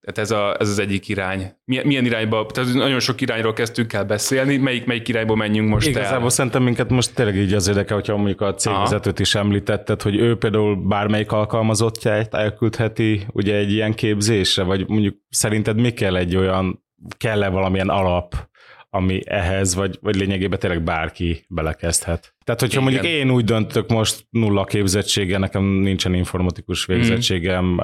[0.07, 1.53] Tehát ez, a, ez az egyik irány.
[1.65, 5.87] Milyen, milyen irányba, tehát nagyon sok irányról kezdtünk el beszélni, melyik, melyik irányba menjünk most
[5.87, 6.29] Igazából el?
[6.29, 10.37] szerintem minket most tényleg így az érdekel, hogyha mondjuk a cégvezetőt is említetted, hogy ő
[10.37, 16.85] például bármelyik alkalmazottját elküldheti ugye egy ilyen képzésre, vagy mondjuk szerinted mi kell egy olyan,
[17.17, 18.49] kell-e valamilyen alap,
[18.91, 22.35] ami ehhez, vagy, vagy lényegében tényleg bárki belekezdhet.
[22.45, 22.93] Tehát, hogyha Igen.
[22.93, 27.79] mondjuk én úgy döntök most nulla képzettsége, nekem nincsen informatikus végzettségem, mm.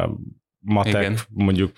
[0.60, 1.18] matek, Igen.
[1.28, 1.72] mondjuk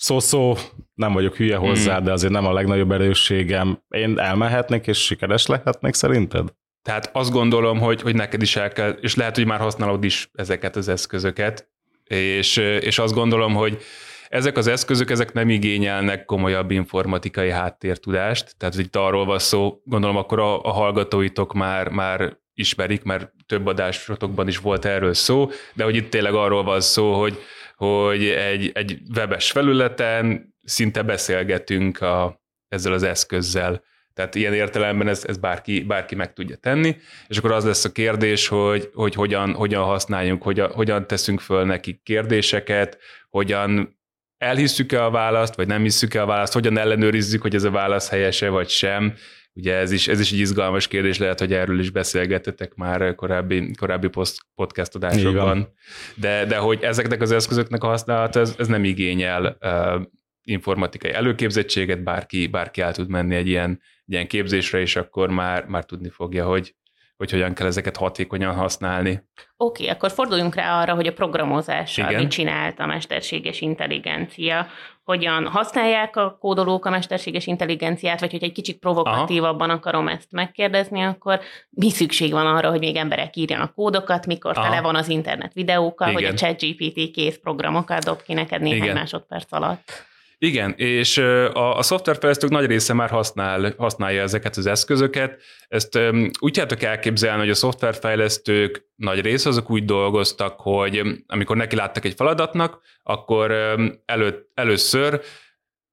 [0.00, 0.54] szó-szó,
[0.94, 2.04] nem vagyok hülye hozzá, mm.
[2.04, 3.82] de azért nem a legnagyobb erősségem.
[3.88, 6.48] Én elmehetnék, és sikeres lehetnék szerinted?
[6.82, 10.30] Tehát azt gondolom, hogy, hogy neked is el kell, és lehet, hogy már használod is
[10.34, 11.68] ezeket az eszközöket,
[12.04, 13.78] és, és azt gondolom, hogy
[14.28, 20.16] ezek az eszközök, ezek nem igényelnek komolyabb informatikai háttértudást, tehát itt arról van szó, gondolom
[20.16, 25.84] akkor a, a hallgatóitok már, már ismerik, mert több adásotokban is volt erről szó, de
[25.84, 27.38] hogy itt tényleg arról van szó, hogy,
[27.86, 33.82] hogy egy, egy webes felületen szinte beszélgetünk a, ezzel az eszközzel.
[34.14, 37.92] Tehát ilyen értelemben ez, ez bárki, bárki meg tudja tenni, és akkor az lesz a
[37.92, 43.98] kérdés, hogy, hogy hogyan, hogyan használjunk, hogyan, hogyan teszünk föl nekik kérdéseket, hogyan
[44.38, 48.48] elhisszük-e a választ, vagy nem hisszük-e a választ, hogyan ellenőrizzük, hogy ez a válasz helyese,
[48.48, 49.14] vagy sem.
[49.52, 53.70] Ugye ez is, ez is egy izgalmas kérdés, lehet, hogy erről is beszélgetetek már korábbi,
[53.78, 54.08] korábbi
[54.54, 55.72] podcast adásokban.
[56.14, 60.02] De, de hogy ezeknek az eszközöknek a használata, ez, ez nem igényel uh,
[60.42, 63.70] informatikai előképzettséget, bárki, bárki el tud menni egy ilyen,
[64.04, 66.74] egy ilyen képzésre, és akkor már, már tudni fogja, hogy,
[67.20, 69.10] hogy hogyan kell ezeket hatékonyan használni.
[69.56, 74.66] Oké, okay, akkor forduljunk rá arra, hogy a programozással mit csinált a mesterséges intelligencia,
[75.04, 79.78] hogyan használják a kódolók a mesterséges intelligenciát, vagy hogy egy kicsit provokatívabban Aha.
[79.78, 84.68] akarom ezt megkérdezni, akkor mi szükség van arra, hogy még emberek írjanak kódokat, mikor Aha.
[84.68, 86.22] tele van az internet videókkal, Igen.
[86.22, 88.94] hogy a ChatGPT kész programokat dob ki neked néhány Igen.
[88.94, 90.08] másodperc alatt.
[90.42, 95.42] Igen, és a, a szoftverfejlesztők nagy része már használ, használja ezeket az eszközöket.
[95.68, 101.56] Ezt um, úgy tudjátok elképzelni, hogy a szoftverfejlesztők nagy része azok úgy dolgoztak, hogy amikor
[101.56, 105.20] neki láttak egy feladatnak, akkor um, elő, először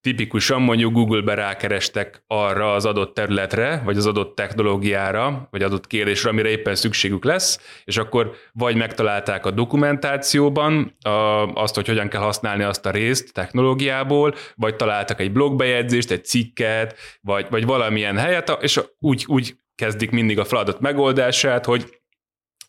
[0.07, 6.29] tipikusan mondjuk Google-be rákerestek arra az adott területre, vagy az adott technológiára, vagy adott kérdésre,
[6.29, 11.09] amire éppen szükségük lesz, és akkor vagy megtalálták a dokumentációban a,
[11.53, 16.97] azt, hogy hogyan kell használni azt a részt technológiából, vagy találtak egy blogbejegyzést, egy cikket,
[17.21, 21.99] vagy, vagy valamilyen helyet, és úgy, úgy kezdik mindig a feladat megoldását, hogy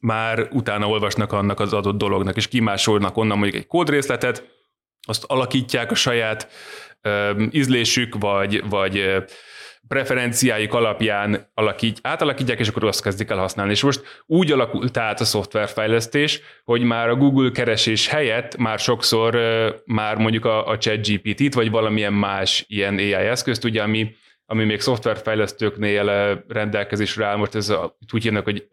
[0.00, 4.56] már utána olvasnak annak az adott dolognak, és kimásolnak onnan mondjuk egy kódrészletet,
[5.08, 6.48] azt alakítják a saját
[7.50, 9.24] ízlésük, vagy, vagy
[9.88, 13.72] preferenciáik alapján alakít, átalakítják, és akkor azt kezdik el használni.
[13.72, 19.38] És most úgy alakult át a szoftverfejlesztés, hogy már a Google keresés helyett már sokszor
[19.84, 24.14] már mondjuk a, a ChatGPT-t, vagy valamilyen más ilyen AI eszközt, ugye, ami,
[24.46, 26.04] ami még szoftverfejlesztőknél
[26.48, 28.68] rendelkezésre áll, most ez a, úgy hívnak, hogy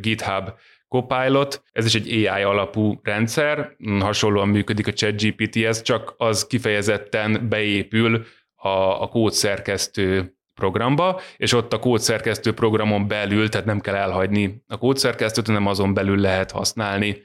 [0.00, 0.52] GitHub
[0.90, 8.24] Copilot, ez is egy AI alapú rendszer, hasonlóan működik a ChatGPT-hez, csak az kifejezetten beépül
[8.54, 8.68] a,
[9.02, 15.46] a kódszerkesztő programba, és ott a kódszerkesztő programon belül, tehát nem kell elhagyni a kódszerkesztőt,
[15.46, 17.22] hanem azon belül lehet használni,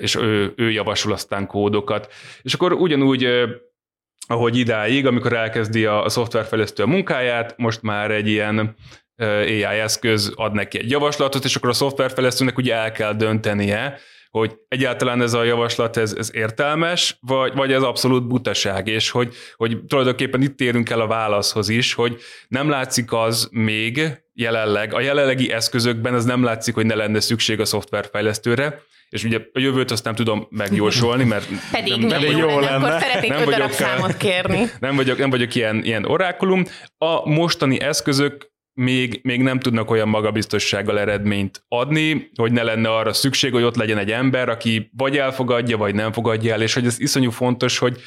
[0.00, 2.12] és ő, ő javasol aztán kódokat.
[2.42, 3.28] És akkor ugyanúgy
[4.28, 8.76] ahogy idáig, amikor elkezdi a, a szoftverfejlesztő a munkáját, most már egy ilyen
[9.18, 13.98] AI eszköz ad neki egy javaslatot, és akkor a szoftverfejlesztőnek ugye el kell döntenie,
[14.30, 19.34] hogy egyáltalán ez a javaslat ez, ez értelmes, vagy, vagy ez abszolút butaság, és hogy,
[19.54, 24.00] hogy tulajdonképpen itt térünk el a válaszhoz is, hogy nem látszik az még
[24.32, 29.40] jelenleg, a jelenlegi eszközökben az nem látszik, hogy ne lenne szükség a szoftverfejlesztőre, és ugye
[29.52, 33.44] a jövőt azt nem tudom megjósolni, mert Pedig nem, nem jó lenne, akkor szeretnék nem
[33.44, 34.70] vagyok, számot kérni.
[34.80, 36.64] Nem vagyok, nem vagyok ilyen, ilyen orákulum.
[36.98, 43.12] A mostani eszközök még, még nem tudnak olyan magabiztossággal eredményt adni, hogy ne lenne arra
[43.12, 46.86] szükség, hogy ott legyen egy ember, aki vagy elfogadja, vagy nem fogadja el, és hogy
[46.86, 48.00] ez iszonyú fontos, hogy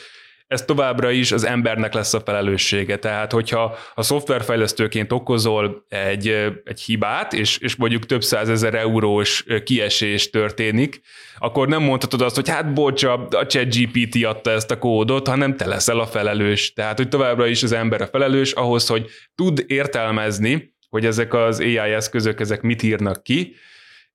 [0.50, 2.98] ez továbbra is az embernek lesz a felelőssége.
[2.98, 6.28] Tehát, hogyha a szoftverfejlesztőként okozol egy,
[6.64, 11.02] egy hibát, és, és mondjuk több százezer eurós kiesés történik,
[11.38, 15.68] akkor nem mondhatod azt, hogy hát bocs, a ChatGPT adta ezt a kódot, hanem te
[15.68, 16.74] leszel a felelős.
[16.74, 21.60] Tehát, hogy továbbra is az ember a felelős ahhoz, hogy tud értelmezni, hogy ezek az
[21.60, 23.56] AI eszközök, ezek mit írnak ki,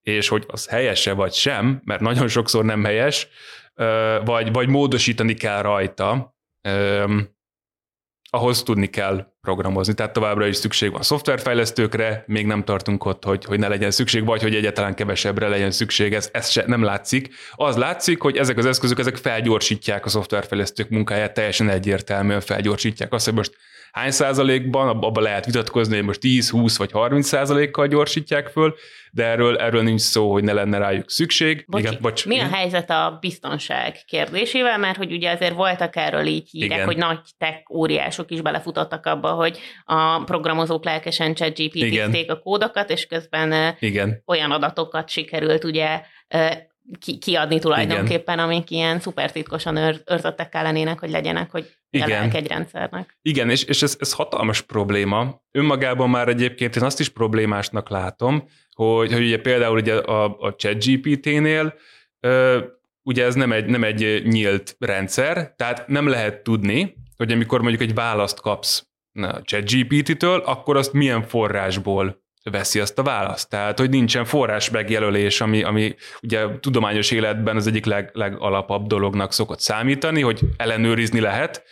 [0.02, 3.28] és hogy az helyese vagy sem, mert nagyon sokszor nem helyes,
[4.24, 6.36] vagy, vagy módosítani kell rajta,
[8.34, 9.94] ahhoz tudni kell programozni.
[9.94, 14.24] Tehát továbbra is szükség van szoftverfejlesztőkre, még nem tartunk ott, hogy, hogy ne legyen szükség,
[14.24, 17.34] vagy hogy egyáltalán kevesebbre legyen szükség, ez, ez se, nem látszik.
[17.52, 23.24] Az látszik, hogy ezek az eszközök ezek felgyorsítják a szoftverfejlesztők munkáját, teljesen egyértelműen felgyorsítják azt,
[23.24, 23.56] hogy most
[23.94, 28.74] hány százalékban, abban lehet vitatkozni, hogy most 10, 20 vagy 30 százalékkal gyorsítják föl,
[29.10, 31.64] de erről, erről nincs szó, hogy ne lenne rájuk szükség.
[31.68, 32.26] Bocsi, Igen, bocs.
[32.26, 36.86] Mi a helyzet a biztonság kérdésével, mert hogy ugye azért voltak erről így hírek, Igen.
[36.86, 42.90] hogy nagy tech óriások is belefutottak abba, hogy a programozók lelkesen chat gpt a kódokat,
[42.90, 44.22] és közben Igen.
[44.26, 46.00] olyan adatokat sikerült ugye
[46.98, 48.46] ki, kiadni tulajdonképpen, Igen.
[48.46, 52.30] amik ilyen szupertitkosan őr, őrzöttek lennének, hogy legyenek, hogy Igen.
[52.30, 53.18] egy rendszernek.
[53.22, 55.42] Igen, és, és ez, ez hatalmas probléma.
[55.50, 60.54] Önmagában már egyébként én azt is problémásnak látom, hogy, hogy ugye például ugye a, a
[60.56, 61.74] ChatGPT-nél
[63.02, 67.82] ugye ez nem egy, nem egy nyílt rendszer, tehát nem lehet tudni, hogy amikor mondjuk
[67.82, 73.48] egy választ kapsz a ChatGPT-től, akkor azt milyen forrásból veszi azt a választ.
[73.48, 79.32] Tehát, hogy nincsen forrás megjelölés, ami, ami ugye tudományos életben az egyik leg, legalapabb dolognak
[79.32, 81.64] szokott számítani, hogy ellenőrizni lehet,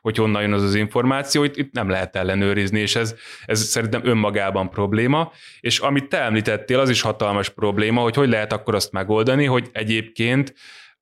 [0.00, 4.00] hogy honnan jön az az információ, itt, itt nem lehet ellenőrizni, és ez, ez szerintem
[4.04, 5.32] önmagában probléma.
[5.60, 9.68] És amit te említettél, az is hatalmas probléma, hogy hogy lehet akkor azt megoldani, hogy
[9.72, 10.54] egyébként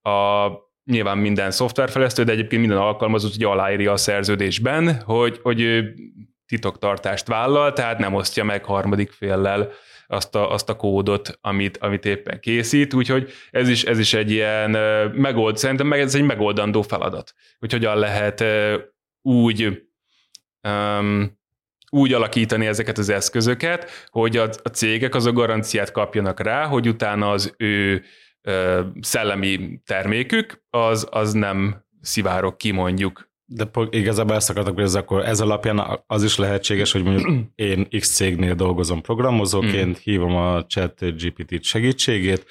[0.02, 0.48] a
[0.84, 5.82] nyilván minden szoftverfejlesztő, de egyébként minden alkalmazott ugye aláírja a szerződésben, hogy, hogy
[6.46, 9.70] titoktartást vállal, tehát nem osztja meg harmadik féllel
[10.06, 14.30] azt a, azt a kódot, amit, amit éppen készít, úgyhogy ez is, ez is egy
[14.30, 14.70] ilyen
[15.10, 18.44] megold, szerintem meg ez egy megoldandó feladat, hogy hogyan lehet
[19.22, 19.82] úgy
[20.68, 21.42] um,
[21.90, 26.88] úgy alakítani ezeket az eszközöket, hogy a, a cégek az a garanciát kapjanak rá, hogy
[26.88, 28.04] utána az ő
[28.42, 34.94] ö, szellemi termékük az, az nem szivárok ki mondjuk de igazából ezt akartak, hogy ez
[34.94, 40.00] akkor ez alapján az is lehetséges, hogy mondjuk én X cégnél dolgozom programozóként, mm.
[40.02, 42.46] hívom a chat GPT-t segítségét,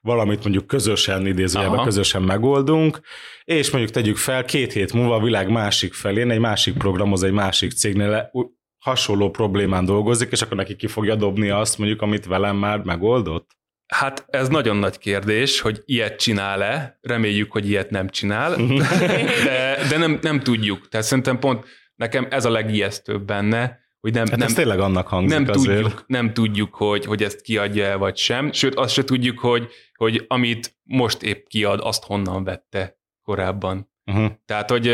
[0.00, 1.86] valamit mondjuk közösen, idézőjelben Aha.
[1.86, 3.00] közösen megoldunk,
[3.44, 7.32] és mondjuk tegyük fel, két hét múlva a világ másik felén egy másik programoz egy
[7.32, 8.30] másik cégnél
[8.78, 13.59] hasonló problémán dolgozik, és akkor neki ki fogja dobni azt mondjuk, amit velem már megoldott?
[13.90, 18.56] Hát ez nagyon nagy kérdés, hogy ilyet csinál-e, reméljük, hogy ilyet nem csinál,
[19.44, 20.88] de, de nem, nem tudjuk.
[20.88, 25.08] Tehát szerintem pont nekem ez a legijesztőbb benne, hogy nem, hát nem, ez tényleg annak
[25.08, 25.80] hangzik nem azért.
[25.82, 29.68] tudjuk, nem tudjuk, hogy, hogy ezt kiadja el vagy sem, sőt azt se tudjuk, hogy,
[29.94, 33.90] hogy amit most épp kiad, azt honnan vette korábban.
[34.04, 34.32] Uh-huh.
[34.44, 34.88] Tehát, hogy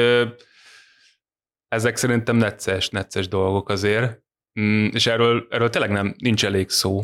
[1.69, 4.23] ezek szerintem necces, necces dolgok azért,
[4.61, 7.03] mm, és erről, erről tényleg nem, nincs elég szó.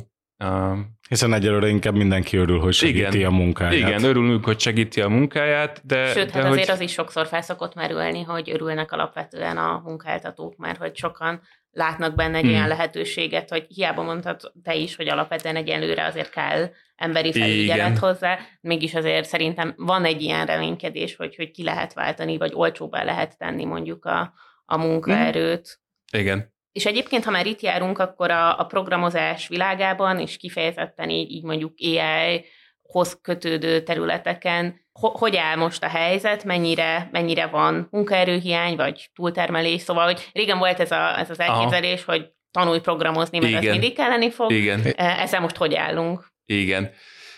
[1.09, 3.88] Hiszen egyelőre inkább mindenki örül, hogy segíti igen, a munkáját.
[3.88, 6.07] Igen, örülünk, hogy segíti a munkáját, de...
[6.07, 6.75] Sőt, de hát azért hogy...
[6.75, 11.40] az is sokszor felszokott merülni, hogy örülnek alapvetően a munkáltatók, mert hogy sokan
[11.71, 12.53] látnak benne egy hmm.
[12.53, 18.38] olyan lehetőséget, hogy hiába mondtad te is, hogy alapvetően egyelőre azért kell emberi felügyelet hozzá,
[18.61, 23.38] mégis azért szerintem van egy ilyen reménykedés, hogy, hogy ki lehet váltani, vagy olcsóbbá lehet
[23.38, 24.33] tenni mondjuk a,
[24.64, 25.81] a munkaerőt.
[26.12, 26.53] Igen.
[26.72, 31.42] És egyébként, ha már itt járunk, akkor a, a programozás világában, és kifejezetten így, így
[31.42, 39.11] mondjuk AI-hoz kötődő területeken, ho, hogy áll most a helyzet, mennyire, mennyire van munkaerőhiány, vagy
[39.14, 42.12] túltermelés, szóval, hogy régen volt ez, a, ez az elképzelés, Aha.
[42.12, 43.64] hogy tanulj programozni, mert Igen.
[43.64, 44.52] az mindig kelleni fog.
[44.52, 44.80] Igen.
[44.96, 46.32] E, ezzel most hogy állunk?
[46.46, 46.90] Igen.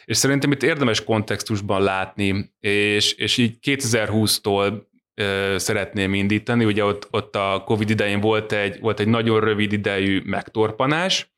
[0.04, 4.82] És szerintem itt érdemes kontextusban látni, és, és így 2020-tól
[5.56, 6.64] szeretném indítani.
[6.64, 11.34] Ugye ott, ott a Covid idején volt egy, volt egy nagyon rövid idejű megtorpanás,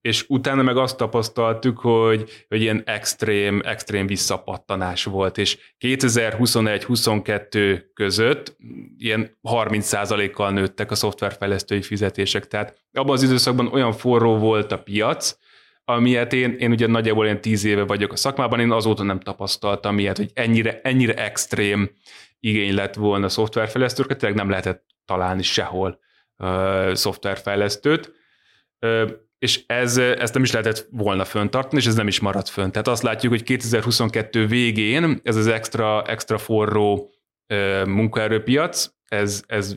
[0.00, 8.56] és utána meg azt tapasztaltuk, hogy, hogy ilyen extrém, extrém visszapattanás volt, és 2021-22 között
[8.98, 15.36] ilyen 30%-kal nőttek a szoftverfejlesztői fizetések, tehát abban az időszakban olyan forró volt a piac,
[15.84, 19.98] amilyet én, én ugye nagyjából ilyen tíz éve vagyok a szakmában, én azóta nem tapasztaltam
[19.98, 21.90] ilyet, hogy ennyire, ennyire extrém
[22.40, 25.98] igény lett volna szoftverfejlesztőket, tényleg nem lehetett találni sehol
[26.36, 28.12] uh, szoftverfejlesztőt,
[28.80, 32.70] uh, és ez, ezt nem is lehetett volna föntartani, és ez nem is maradt fönn.
[32.70, 37.12] Tehát azt látjuk, hogy 2022 végén ez az extra, extra forró
[37.48, 39.76] uh, munkaerőpiac, ez, ez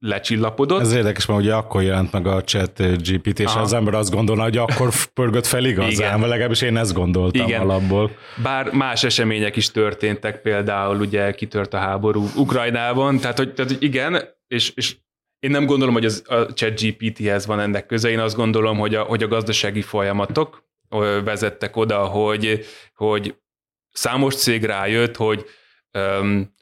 [0.00, 0.80] lecsillapodott.
[0.80, 3.60] Ez érdekes, mert ugye akkor jelent meg a chat GPT, és Aha.
[3.60, 7.60] az ember azt gondolna, hogy akkor pörgött fel igazán, vagy legalábbis én ezt gondoltam Igen.
[7.60, 8.10] alapból.
[8.42, 13.82] Bár más események is történtek, például ugye kitört a háború Ukrajnában, tehát hogy, tehát, hogy
[13.82, 14.96] igen, és, és
[15.38, 18.94] én nem gondolom, hogy az, a chat GPT-hez van ennek köze, én azt gondolom, hogy
[18.94, 20.68] a, hogy a gazdasági folyamatok
[21.24, 23.34] vezettek oda, hogy, hogy
[23.92, 25.44] számos cég rájött, hogy
[25.98, 26.54] um,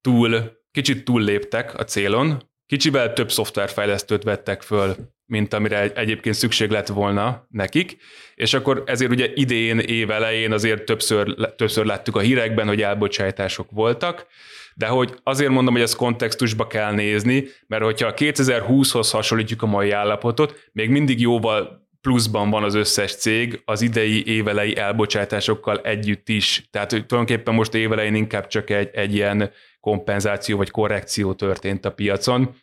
[0.00, 6.86] túl, kicsit túlléptek a célon, Kicsivel több szoftverfejlesztőt vettek föl, mint amire egyébként szükség lett
[6.86, 7.96] volna nekik,
[8.34, 13.70] és akkor ezért ugye idén, év elején azért többször, többször láttuk a hírekben, hogy elbocsátások
[13.70, 14.26] voltak,
[14.74, 19.66] de hogy azért mondom, hogy ezt kontextusba kell nézni, mert hogyha a 2020-hoz hasonlítjuk a
[19.66, 26.28] mai állapotot, még mindig jóval pluszban van az összes cég az idei évelei elbocsátásokkal együtt
[26.28, 26.66] is.
[26.70, 32.54] Tehát tulajdonképpen most évelején inkább csak egy, egy ilyen kompenzáció vagy korrekció történt a piacon,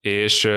[0.00, 0.48] és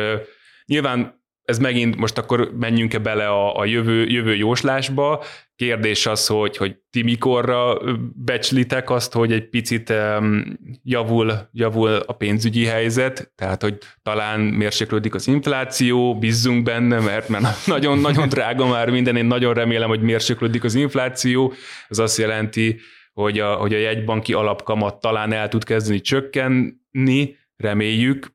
[0.65, 1.18] nyilván
[1.49, 5.23] ez megint, most akkor menjünk-e bele a, a jövő, jövő jóslásba,
[5.55, 7.77] kérdés az, hogy, hogy ti mikorra
[8.15, 10.43] becslitek azt, hogy egy picit um,
[10.83, 17.65] javul, javul a pénzügyi helyzet, tehát hogy talán mérséklődik az infláció, bízzunk benne, mert, mert
[17.65, 21.53] nagyon-nagyon drága már minden, én nagyon remélem, hogy mérséklődik az infláció,
[21.87, 22.79] ez azt jelenti,
[23.13, 28.31] hogy a, hogy a jegybanki alapkamat talán el tud kezdeni csökkenni, reméljük,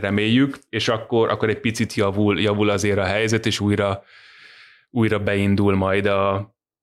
[0.00, 4.04] reméljük, és akkor, akkor egy picit javul, javul azért a helyzet, és újra,
[4.90, 6.34] újra beindul majd a,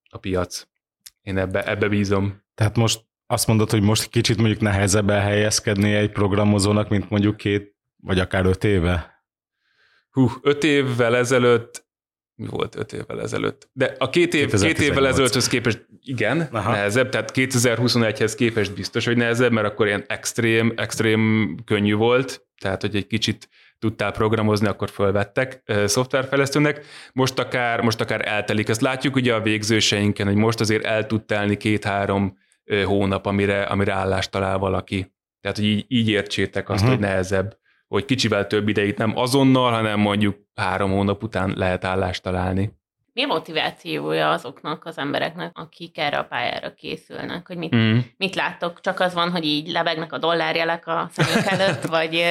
[0.10, 0.68] a piac.
[1.22, 2.44] Én ebbe, ebbe bízom.
[2.56, 7.76] Tehát most azt mondod, hogy most kicsit mondjuk nehezebb elhelyezkedni egy programozónak, mint mondjuk két,
[8.04, 9.24] vagy akár öt éve?
[10.12, 11.90] Hú, öt évvel ezelőtt
[12.36, 13.70] mi volt öt évvel ezelőtt.
[13.74, 16.72] De a két, év, két évvel ezelőtthöz képest igen, Aha.
[16.72, 22.82] nehezebb, tehát 2021-hez képest biztos, hogy nehezebb, mert akkor ilyen extrém, extrém könnyű volt, tehát
[22.82, 23.50] hogy egy kicsit
[23.80, 26.86] tudtál programozni, akkor fölvettek szoftverfejlesztőnek.
[27.14, 28.70] Most akár, most akár eltelik.
[28.70, 32.38] Ezt látjuk ugye a végzőseinken, hogy most azért el tud telni két-három
[32.86, 35.14] hónap, amire, amire állást talál valaki.
[35.42, 36.98] Tehát, hogy így, így értsétek azt, uh-huh.
[36.98, 37.58] hogy nehezebb,
[37.88, 42.80] hogy kicsivel több ideig nem azonnal, hanem mondjuk három hónap után lehet állást találni.
[43.14, 47.48] Mi a motivációja azoknak az embereknek, akik erre a pályára készülnek?
[47.48, 47.98] Hogy mit, mm.
[48.18, 48.82] mit láttok?
[48.82, 52.24] Csak az van, hogy így lebegnek a dollárjelek a szemünk előtt, vagy,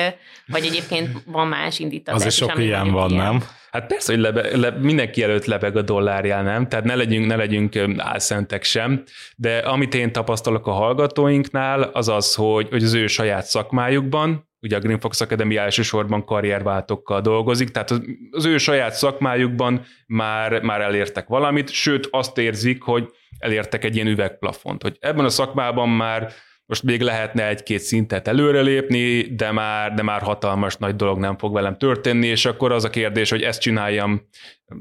[0.47, 2.20] vagy egyébként van más indítatás?
[2.20, 3.24] Azért sok ilyen van, ilyen.
[3.24, 3.43] nem?
[3.70, 6.68] Hát persze, hogy lebe, le, mindenki előtt lebeg a dollárjel, nem?
[6.68, 9.03] Tehát ne legyünk, ne legyünk álszentek sem,
[9.37, 14.77] de amit én tapasztalok a hallgatóinknál, az az, hogy, hogy az ő saját szakmájukban, ugye
[14.77, 17.91] a Green Fox Academy elsősorban karrierváltókkal dolgozik, tehát
[18.31, 24.07] az ő saját szakmájukban már, már elértek valamit, sőt azt érzik, hogy elértek egy ilyen
[24.07, 26.33] üvegplafont, hogy ebben a szakmában már
[26.71, 31.53] most még lehetne egy-két szintet előrelépni, de már, de már hatalmas nagy dolog nem fog
[31.53, 34.29] velem történni, és akkor az a kérdés, hogy ezt csináljam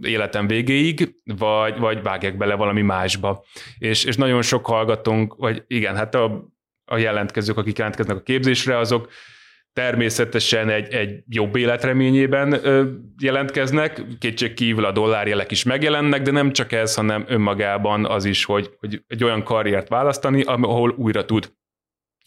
[0.02, 3.46] életem végéig, vagy, vagy vágjak bele valami másba.
[3.78, 6.52] És, és nagyon sok hallgatónk, vagy igen, hát a,
[6.86, 9.10] a jelentkezők, akik jelentkeznek a képzésre, azok
[9.80, 12.62] természetesen egy, egy jobb életreményében
[13.22, 18.46] jelentkeznek, kétség kívül a dollárjelek is megjelennek, de nem csak ez, hanem önmagában az is,
[18.46, 21.54] hogy, hogy egy olyan karriert választani, ahol újra tud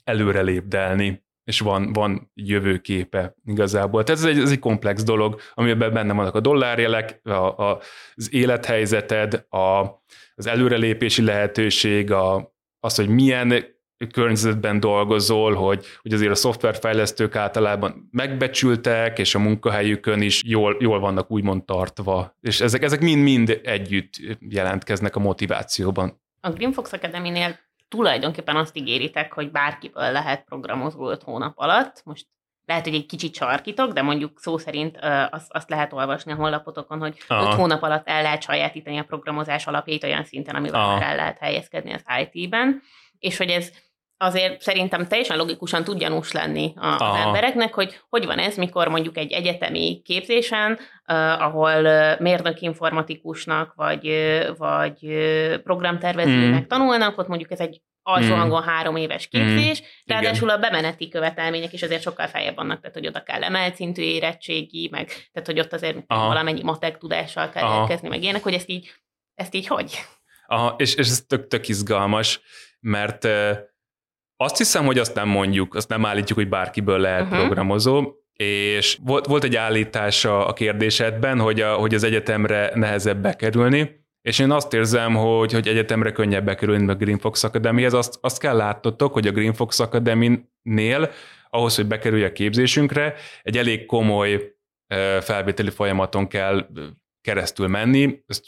[0.04, 4.02] előrelépdelni, és van, van jövőképe igazából.
[4.02, 7.80] Tehát ez egy, ez egy komplex dolog, amiben benne vannak a dollárjelek, a, a,
[8.14, 9.86] az élethelyzeted, a,
[10.34, 13.64] az előrelépési lehetőség, a, az, hogy milyen
[14.10, 21.00] környezetben dolgozol, hogy, hogy azért a szoftverfejlesztők általában megbecsültek, és a munkahelyükön is jól, jól
[21.00, 22.36] vannak úgymond tartva.
[22.40, 26.20] És ezek, ezek mind-mind együtt jelentkeznek a motivációban.
[26.40, 32.02] A Greenfox Academy-nél tulajdonképpen azt ígéritek, hogy bárkiből lehet programozó 5 hónap alatt.
[32.04, 32.26] Most
[32.66, 34.98] lehet, hogy egy kicsit sarkítok, de mondjuk szó szerint
[35.30, 37.52] azt, azt lehet olvasni a honlapotokon, hogy Aha.
[37.52, 41.02] 5 hónap alatt el lehet sajátítani a programozás alapjait olyan szinten, amivel Aha.
[41.02, 42.82] el lehet helyezkedni az IT-ben,
[43.18, 43.72] és hogy ez
[44.22, 49.16] azért szerintem teljesen logikusan tud gyanús lenni az embereknek, hogy hogy van ez, mikor mondjuk
[49.16, 56.66] egy egyetemi képzésen, uh, ahol uh, mérnök informatikusnak, vagy, uh, vagy uh, programtervezőnek mm.
[56.66, 58.38] tanulnak, ott mondjuk ez egy alsó mm.
[58.38, 59.84] hangon három éves képzés, mm.
[60.06, 64.02] ráadásul a bemeneti követelmények is azért sokkal feljebb vannak, tehát hogy oda kell emelt szintű
[64.02, 66.26] érettségi, meg tehát hogy ott azért Aha.
[66.26, 67.80] valamennyi matek tudással kell Aha.
[67.80, 68.90] érkezni, meg ilyenek, hogy ezt így,
[69.34, 69.98] ezt így hogy?
[70.46, 72.40] Aha, és, és ez tök, tök izgalmas,
[72.80, 73.28] mert
[74.42, 77.46] azt hiszem, hogy azt nem mondjuk, azt nem állítjuk, hogy bárkiből lehet uh-huh.
[77.46, 84.00] programozó, és volt, volt egy állítás a kérdésedben, hogy, a, hogy az egyetemre nehezebb bekerülni,
[84.22, 87.92] és én azt érzem, hogy, hogy egyetemre könnyebb bekerülni a Green Fox Academy-hez.
[87.92, 91.10] Azt, azt kell látnotok, hogy a Green Fox Academy-nél
[91.50, 94.54] ahhoz, hogy bekerülj a képzésünkre, egy elég komoly
[95.20, 96.66] felvételi folyamaton kell
[97.20, 98.22] keresztül menni.
[98.26, 98.44] Ezt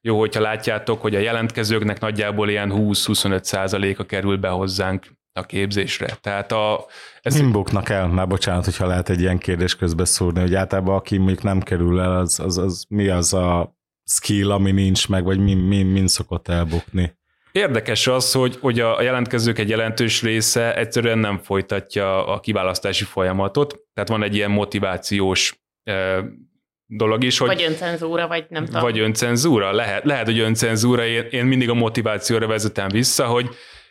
[0.00, 6.18] jó, hogyha látjátok, hogy a jelentkezőknek nagyjából ilyen 20-25 százaléka kerül be hozzánk a képzésre.
[6.20, 6.86] Tehát a...
[7.22, 7.40] Ez...
[7.40, 8.08] Min buknak el?
[8.08, 12.00] Már bocsánat, hogyha lehet egy ilyen kérdés közbe szúrni, hogy általában aki még nem kerül
[12.00, 16.06] el, az, az, az mi az a skill, ami nincs meg, vagy min, min, min
[16.06, 17.18] szokott elbukni?
[17.52, 23.78] Érdekes az, hogy, hogy a jelentkezők egy jelentős része egyszerűen nem folytatja a kiválasztási folyamatot,
[23.94, 25.62] tehát van egy ilyen motivációs
[26.86, 27.48] dolog is, hogy...
[27.48, 28.80] Vagy öncenzúra, vagy nem tudom.
[28.80, 33.48] Vagy öncenzúra, lehet, lehet hogy öncenzúra, én, én mindig a motivációra vezetem vissza, hogy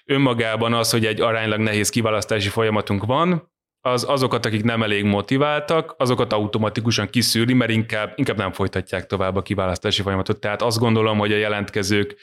[0.09, 3.51] önmagában az, hogy egy aránylag nehéz kiválasztási folyamatunk van,
[3.81, 9.35] az azokat, akik nem elég motiváltak, azokat automatikusan kiszűri, mert inkább, inkább nem folytatják tovább
[9.35, 10.39] a kiválasztási folyamatot.
[10.39, 12.15] Tehát azt gondolom, hogy a jelentkezők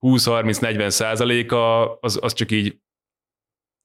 [0.00, 2.76] 20-30-40 százaléka az, az csak így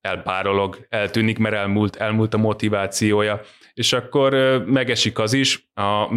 [0.01, 3.41] elpárolog, eltűnik, mert elmúlt, elmúlt a motivációja.
[3.73, 4.33] És akkor
[4.65, 6.09] megesik az is, a,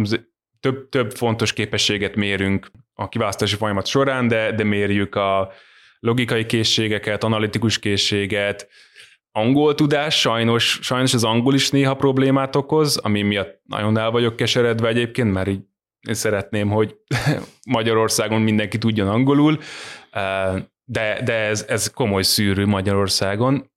[0.59, 5.51] több, több fontos képességet mérünk a kiválasztási folyamat során, de, de mérjük a
[6.01, 8.69] logikai készségeket, analitikus készséget,
[9.31, 14.35] angol tudás, sajnos, sajnos az angol is néha problémát okoz, ami miatt nagyon el vagyok
[14.35, 15.61] keseredve egyébként, mert így
[16.07, 16.95] én szeretném, hogy
[17.77, 19.59] Magyarországon mindenki tudjon angolul,
[20.83, 23.71] de, de ez, ez komoly szűrő Magyarországon.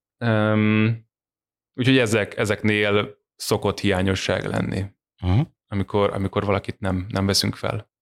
[1.75, 4.85] Úgyhogy ezek, ezeknél szokott hiányosság lenni,
[5.23, 5.47] uh-huh.
[5.69, 7.93] amikor, amikor valakit nem, nem veszünk fel.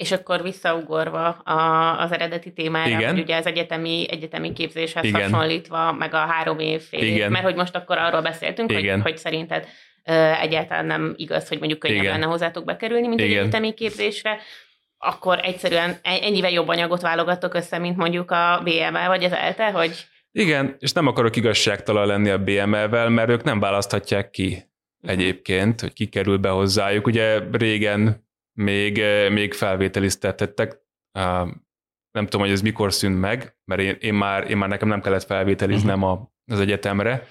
[0.00, 3.10] És akkor visszaugorva a, az eredeti témára, Igen.
[3.10, 5.22] hogy ugye az egyetemi, egyetemi képzéshez Igen.
[5.22, 8.94] hasonlítva, meg a három év, fél év, mert hogy most akkor arról beszéltünk, Igen.
[8.94, 9.66] hogy, hogy szerinted
[10.40, 13.32] egyáltalán nem igaz, hogy mondjuk könnyebb lenne hozzátok bekerülni, mint Igen.
[13.32, 14.38] egy egyetemi képzésre,
[14.98, 19.70] akkor egyszerűen e-, ennyivel jobb anyagot válogatok össze, mint mondjuk a BML vagy az ELTE,
[19.70, 20.06] hogy...
[20.32, 24.62] Igen, és nem akarok igazságtalan lenni a BML-vel, mert ők nem választhatják ki
[25.02, 27.06] egyébként, hogy ki kerül be hozzájuk.
[27.06, 30.78] Ugye régen még, még felvételiztettek,
[32.10, 35.00] nem tudom, hogy ez mikor szűnt meg, mert én, én, már, én már nekem nem
[35.00, 36.28] kellett felvételiznem uh-huh.
[36.46, 37.26] az egyetemre,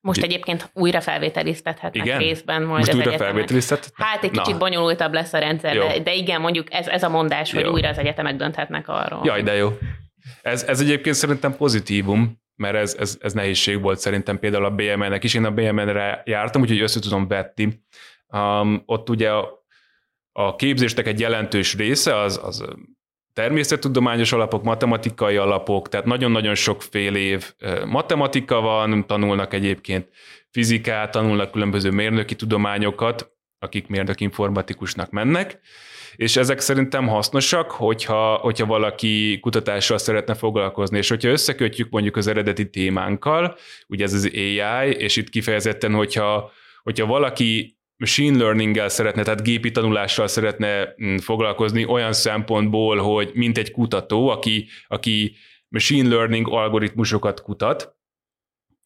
[0.00, 2.18] most egyébként újra felvételiztethetnek igen?
[2.18, 4.06] részben majd Most az újra felvételiztethetnek?
[4.06, 4.58] Hát egy kicsit Na.
[4.58, 7.60] bonyolultabb lesz a rendszer, de, de igen, mondjuk ez, ez a mondás, jó.
[7.60, 9.20] hogy újra az egyetemek dönthetnek arról.
[9.24, 9.78] Jaj, de jó.
[10.42, 15.24] Ez, ez egyébként szerintem pozitívum, mert ez, ez, ez nehézség volt szerintem például a BMN-nek
[15.24, 15.34] is.
[15.34, 17.82] Én a BMN-re jártam, úgyhogy össze tudom vetni.
[18.26, 19.57] Um, ott ugye a,
[20.40, 22.64] a képzésnek egy jelentős része az, az
[23.32, 27.54] természettudományos alapok, matematikai alapok, tehát nagyon-nagyon sok fél év
[27.86, 30.08] matematika van, tanulnak egyébként
[30.50, 35.60] fizikát, tanulnak különböző mérnöki tudományokat, akik mérnök informatikusnak mennek,
[36.16, 42.26] és ezek szerintem hasznosak, hogyha, hogyha valaki kutatással szeretne foglalkozni, és hogyha összekötjük mondjuk az
[42.26, 43.56] eredeti témánkkal,
[43.88, 46.50] ugye ez az AI, és itt kifejezetten, hogyha,
[46.82, 53.58] hogyha valaki machine learning-gel szeretne, tehát gépi tanulással szeretne mm, foglalkozni olyan szempontból, hogy mint
[53.58, 55.36] egy kutató, aki, aki
[55.68, 57.96] machine learning algoritmusokat kutat,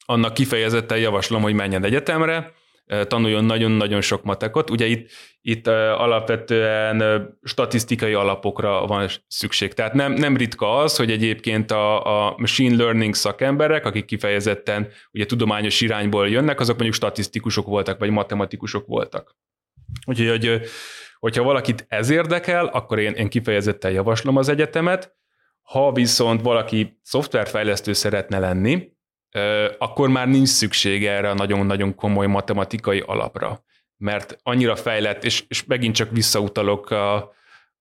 [0.05, 2.53] annak kifejezetten javaslom, hogy menjen egyetemre,
[2.87, 4.71] tanuljon nagyon-nagyon sok matekot.
[4.71, 5.11] Ugye itt,
[5.41, 9.73] itt alapvetően statisztikai alapokra van szükség.
[9.73, 15.27] Tehát nem, nem ritka az, hogy egyébként a, a machine learning szakemberek, akik kifejezetten ugye
[15.27, 19.37] tudományos irányból jönnek, azok mondjuk statisztikusok voltak, vagy matematikusok voltak.
[20.07, 20.61] Úgyhogy, hogy,
[21.19, 25.15] hogyha valakit ez érdekel, akkor én, én kifejezetten javaslom az egyetemet.
[25.63, 28.93] Ha viszont valaki szoftverfejlesztő szeretne lenni,
[29.79, 33.65] akkor már nincs szükség erre a nagyon-nagyon komoly matematikai alapra,
[33.97, 37.35] mert annyira fejlett, és, és megint csak visszautalok a,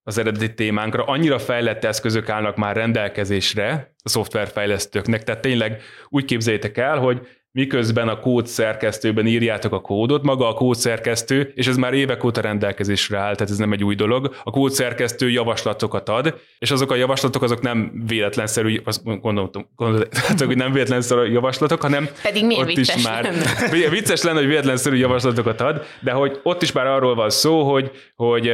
[0.04, 6.78] az eredeti témánkra, annyira fejlett eszközök állnak már rendelkezésre a szoftverfejlesztőknek, tehát tényleg úgy képzeljétek
[6.78, 11.76] el, hogy miközben a kód szerkesztőben írjátok a kódot, maga a kód szerkesztő, és ez
[11.76, 16.10] már évek óta rendelkezésre áll, tehát ez nem egy új dolog, a kód szerkesztő javaslatokat
[16.10, 21.82] ad, és azok a javaslatok azok nem véletlenszerű, azt gondoltam, gondoltam hogy nem véletlenszerű javaslatok,
[21.82, 23.90] hanem Pedig ott vicces is már, lenne.
[23.90, 27.92] vicces lenne, hogy véletlenszerű javaslatokat ad, de hogy ott is már arról van szó, hogy,
[28.16, 28.52] hogy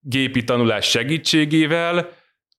[0.00, 2.08] gépi tanulás segítségével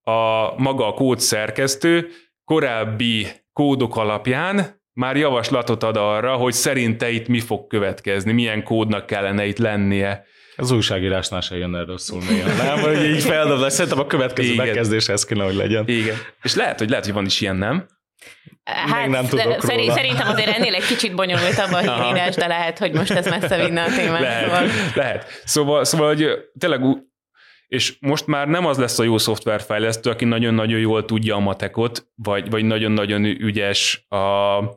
[0.03, 2.09] a maga a kód szerkesztő
[2.45, 9.06] korábbi kódok alapján már javaslatot ad arra, hogy szerinte itt mi fog következni, milyen kódnak
[9.06, 10.26] kellene itt lennie.
[10.56, 12.80] Az újságírásnál se jön erről szól néha, nem?
[12.80, 14.66] Hogy így feldobnak, szerintem a következő Igen.
[14.66, 15.84] bekezdéshez kéne, hogy legyen.
[15.88, 16.16] Igen.
[16.41, 17.88] És lehet, hogy lehet, hogy van is ilyen, nem?
[18.64, 19.93] Hát, Még nem tudok szerint, róla.
[19.93, 23.84] Szerintem azért ennél egy kicsit bonyolultabb a hírírás, de lehet, hogy most ez messze vinne
[23.84, 24.22] a témát.
[24.22, 24.68] Lehet, szóval.
[24.95, 25.41] lehet.
[25.45, 26.28] Szóval, szóval hogy
[26.60, 26.82] tényleg
[27.70, 32.07] és most már nem az lesz a jó szoftverfejlesztő, aki nagyon-nagyon jól tudja a matekot,
[32.15, 34.15] vagy, vagy nagyon-nagyon ügyes a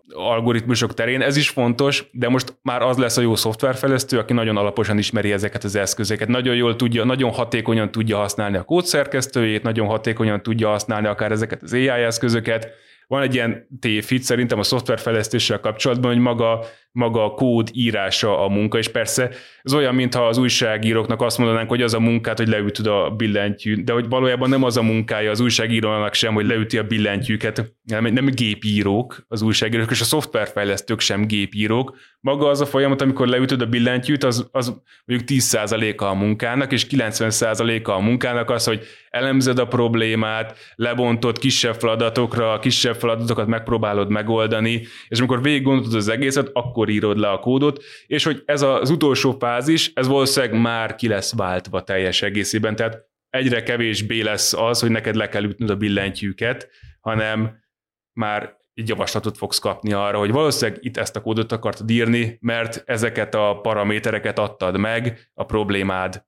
[0.09, 4.57] algoritmusok terén, ez is fontos, de most már az lesz a jó szoftverfejlesztő, aki nagyon
[4.57, 9.87] alaposan ismeri ezeket az eszközöket, nagyon jól tudja, nagyon hatékonyan tudja használni a kódszerkesztőjét, nagyon
[9.87, 12.69] hatékonyan tudja használni akár ezeket az AI eszközöket,
[13.07, 18.49] van egy ilyen tévhit szerintem a szoftverfejlesztéssel kapcsolatban, hogy maga, maga a kód írása a
[18.49, 19.31] munka, és persze
[19.63, 23.85] ez olyan, mintha az újságíróknak azt mondanánk, hogy az a munkát, hogy leütöd a billentyűt,
[23.85, 28.05] de hogy valójában nem az a munkája az újságírónak sem, hogy leüti a billentyűket, nem,
[28.05, 31.97] nem gépírók az újságírók, és a szoftverfejlesztők sem gépírók.
[32.21, 36.87] Maga az a folyamat, amikor leütöd a billentyűt, az, az mondjuk 10%-a a munkának, és
[36.91, 44.87] 90%-a a munkának az, hogy elemzed a problémát, lebontod kisebb feladatokra, kisebb feladatokat megpróbálod megoldani,
[45.09, 48.91] és amikor végig gondolod az egészet, akkor írod le a kódot, és hogy ez az
[48.91, 54.81] utolsó fázis, ez valószínűleg már ki lesz váltva teljes egészében, tehát egyre kevésbé lesz az,
[54.81, 56.69] hogy neked le kell ütnöd a billentyűket,
[57.01, 57.61] hanem
[58.13, 62.83] már egy javaslatot fogsz kapni arra, hogy valószínűleg itt ezt a kódot akartad írni, mert
[62.87, 66.25] ezeket a paramétereket adtad meg a problémád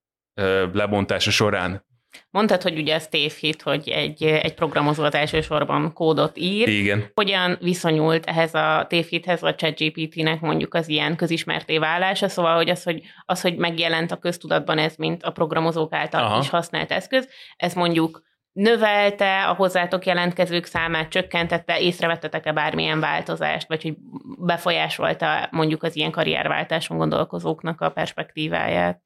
[0.73, 1.87] lebontása során.
[2.31, 6.69] Mondtad, hogy ugye ez tévhit, hogy egy, egy programozó az elsősorban kódot ír.
[6.69, 7.11] Igen.
[7.15, 12.83] Hogyan viszonyult ehhez a tévhithez, vagy ChatGPT-nek mondjuk az ilyen közismerté válása, szóval hogy az,
[12.83, 16.39] hogy az, hogy megjelent a köztudatban ez, mint a programozók által Aha.
[16.39, 18.23] is használt eszköz, ez mondjuk
[18.55, 23.95] növelte a hozzátok jelentkezők számát, csökkentette, észrevettetek-e bármilyen változást, vagy hogy
[24.39, 29.03] befolyásolta mondjuk az ilyen karrierváltáson gondolkozóknak a perspektíváját?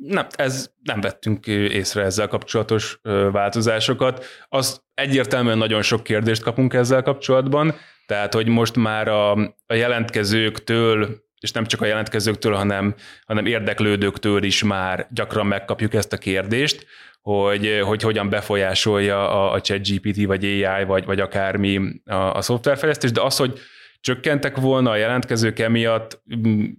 [0.00, 3.00] Nem, ez nem vettünk észre ezzel kapcsolatos
[3.32, 4.24] változásokat.
[4.48, 7.74] Az egyértelműen nagyon sok kérdést kapunk ezzel kapcsolatban,
[8.06, 9.32] tehát hogy most már a,
[9.66, 12.94] a jelentkezőktől, és nem csak a jelentkezőktől, hanem,
[13.26, 16.86] hanem érdeklődőktől is már gyakran megkapjuk ezt a kérdést,
[17.22, 23.12] hogy, hogy hogyan befolyásolja a, a ChatGPT, vagy AI, vagy, vagy akármi a, a szoftverfejlesztés,
[23.12, 23.58] de az, hogy
[24.00, 26.22] csökkentek volna a jelentkezők emiatt,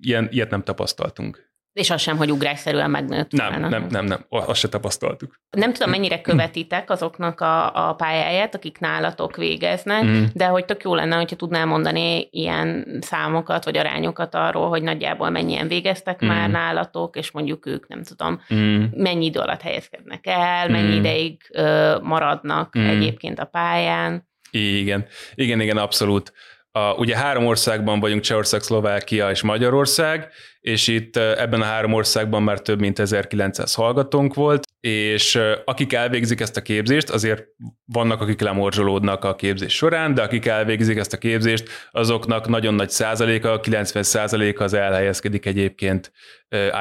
[0.01, 1.50] ilyen, ilyet nem tapasztaltunk.
[1.73, 3.31] És az sem, hogy ugrásszerűen megnőtt.
[3.31, 3.69] Nem, volna.
[3.69, 5.39] nem, nem, nem, azt se tapasztaltuk.
[5.49, 10.23] Nem tudom, mennyire követitek azoknak a, a pályáját, akik nálatok végeznek, mm.
[10.33, 15.29] de hogy tök jó lenne, hogyha tudnál mondani ilyen számokat, vagy arányokat arról, hogy nagyjából
[15.29, 16.27] mennyien végeztek mm.
[16.27, 18.83] már nálatok, és mondjuk ők, nem tudom, mm.
[18.93, 20.99] mennyi idő alatt helyezkednek el, mennyi mm.
[20.99, 22.87] ideig ö, maradnak mm.
[22.87, 24.29] egyébként a pályán.
[24.51, 25.05] Igen,
[25.35, 26.33] igen, igen, abszolút.
[26.71, 30.31] A, ugye három országban vagyunk, Csehország, Szlovákia és Magyarország,
[30.61, 36.39] és itt ebben a három országban már több mint 1900 hallgatónk volt, és akik elvégzik
[36.39, 37.45] ezt a képzést, azért
[37.85, 42.89] vannak, akik lemorzsolódnak a képzés során, de akik elvégzik ezt a képzést, azoknak nagyon nagy
[42.89, 46.11] százaléka, 90 százaléka az elhelyezkedik egyébként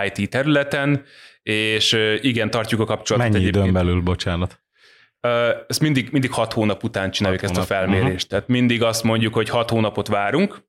[0.06, 1.04] IT területen,
[1.42, 4.60] és igen, tartjuk a kapcsolatot Mennyi időn belül, bocsánat?
[5.66, 7.70] Ezt mindig, mindig hat hónap után csináljuk hat ezt hónap.
[7.70, 8.14] a felmérést.
[8.14, 8.28] Uh-huh.
[8.28, 10.68] Tehát mindig azt mondjuk, hogy hat hónapot várunk,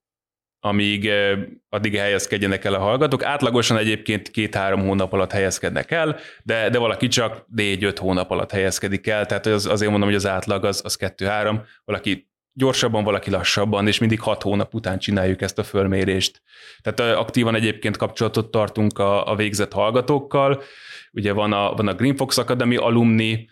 [0.64, 1.09] amíg
[1.70, 3.24] addig helyezkedjenek el a hallgatók.
[3.24, 9.07] Átlagosan egyébként két-három hónap alatt helyezkednek el, de, de valaki csak négy-öt hónap alatt helyezkedik
[9.07, 13.88] el, tehát az, azért mondom, hogy az átlag az, az kettő-három, valaki gyorsabban, valaki lassabban,
[13.88, 16.41] és mindig hat hónap után csináljuk ezt a fölmérést.
[16.82, 20.62] Tehát aktívan egyébként kapcsolatot tartunk a, a végzett hallgatókkal.
[21.12, 23.49] Ugye van a, van a Green Fox Academy alumni,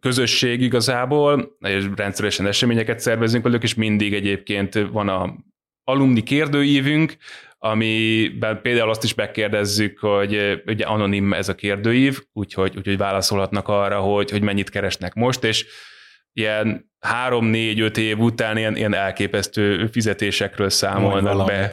[0.00, 5.34] közösség igazából, és rendszeresen eseményeket szervezünk velük, és mindig egyébként van a
[5.88, 7.16] alumni kérdőívünk,
[7.58, 14.00] amiben például azt is megkérdezzük, hogy ugye anonim ez a kérdőív, úgyhogy, úgyhogy válaszolhatnak arra,
[14.00, 15.66] hogy, hogy mennyit keresnek most, és
[16.32, 21.70] ilyen három, négy, öt év után ilyen, ilyen elképesztő fizetésekről számolnak be.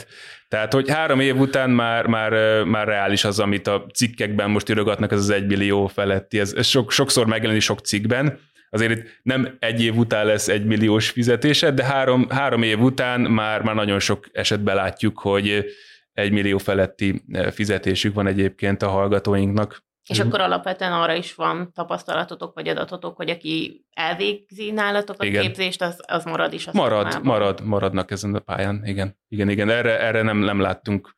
[0.47, 5.11] Tehát, hogy három év után már, már, már reális az, amit a cikkekben most írogatnak,
[5.11, 6.39] ez az egy millió feletti.
[6.39, 8.39] Ez, ez sok, sokszor megjelenik sok cikkben.
[8.69, 13.21] Azért itt nem egy év után lesz egy milliós fizetése, de három, három év után
[13.21, 15.65] már, már nagyon sok esetben látjuk, hogy
[16.13, 19.83] egy millió feletti fizetésük van egyébként a hallgatóinknak.
[20.09, 25.41] És akkor alapvetően arra is van tapasztalatotok vagy adatotok, hogy aki elvégzi nálatok a igen.
[25.41, 26.67] képzést, az, az marad is.
[26.67, 29.17] A marad, marad, maradnak ezen a pályán, igen.
[29.27, 31.15] Igen, igen, erre, erre nem, nem láttunk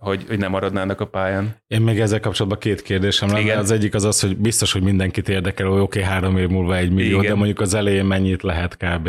[0.00, 1.56] hogy, hogy nem maradnának a pályán.
[1.66, 3.40] Én még ezzel kapcsolatban két kérdésem lenne.
[3.40, 3.58] Igen.
[3.58, 6.76] Az egyik az az, hogy biztos, hogy mindenkit érdekel, hogy oké, okay, három év múlva
[6.76, 7.30] egy millió, Igen.
[7.30, 9.08] de mondjuk az elején mennyit lehet kb.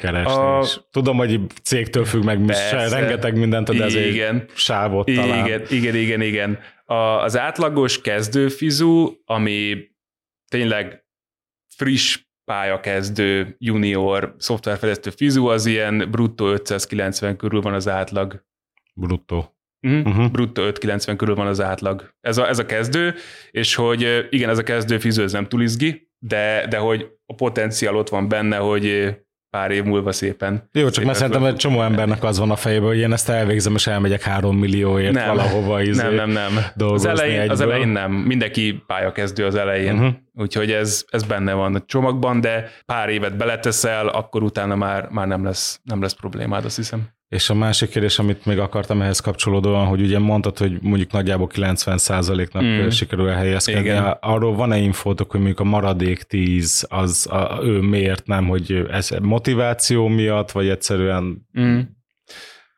[0.00, 0.42] keresni.
[0.42, 0.64] A...
[0.90, 2.88] tudom, hogy cégtől függ meg, Persze.
[2.88, 4.44] rengeteg mindent, de ezért igen.
[4.54, 5.46] sávot talán.
[5.46, 6.58] Igen, igen, igen, igen.
[6.84, 9.76] A, az átlagos kezdőfizu, ami
[10.48, 11.04] tényleg
[11.76, 18.44] friss pályakezdő, junior, szoftverfejlesztő fizu, az ilyen bruttó 590 körül van az átlag.
[18.94, 19.53] Bruttó.
[19.84, 20.06] Uh-huh.
[20.06, 20.30] Uh-huh.
[20.30, 22.14] Bruttó 590 körül van az átlag.
[22.20, 23.14] Ez a, ez a kezdő,
[23.50, 27.34] és hogy igen, ez a kezdő fizu, ez nem túl izgi, de, de hogy a
[27.34, 29.16] potenciál ott van benne, hogy
[29.54, 30.68] pár év múlva szépen.
[30.72, 33.74] Jó, csak mert szerintem egy csomó embernek az van a fejében, hogy én ezt elvégzem,
[33.74, 36.88] és elmegyek három millióért nem, valahova izé nem, nem, nem.
[36.88, 38.12] Az elején, az elején nem.
[38.12, 39.94] Mindenki pályakezdő az elején.
[39.94, 40.14] Uh-huh.
[40.32, 45.26] Úgyhogy ez, ez benne van a csomagban, de pár évet beleteszel, akkor utána már, már
[45.26, 47.13] nem, lesz, nem lesz problémád, azt hiszem.
[47.34, 51.48] És a másik kérdés, amit még akartam ehhez kapcsolódóan, hogy ugye mondtad, hogy mondjuk nagyjából
[51.54, 52.88] 90%-nak mm.
[52.88, 53.80] sikerül elhelyezkedni.
[53.80, 54.16] Igen.
[54.20, 59.10] Arról van-e infótok, hogy mondjuk a maradék 10, az a, ő miért nem, hogy ez
[59.22, 61.48] motiváció miatt, vagy egyszerűen...
[61.60, 61.80] Mm.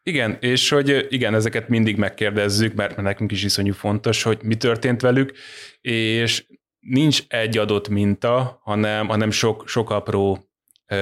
[0.03, 5.01] Igen, és hogy igen, ezeket mindig megkérdezzük, mert nekünk is iszonyú fontos, hogy mi történt
[5.01, 5.33] velük,
[5.81, 6.45] és
[6.81, 10.46] nincs egy adott minta, hanem, hanem sok, sok apró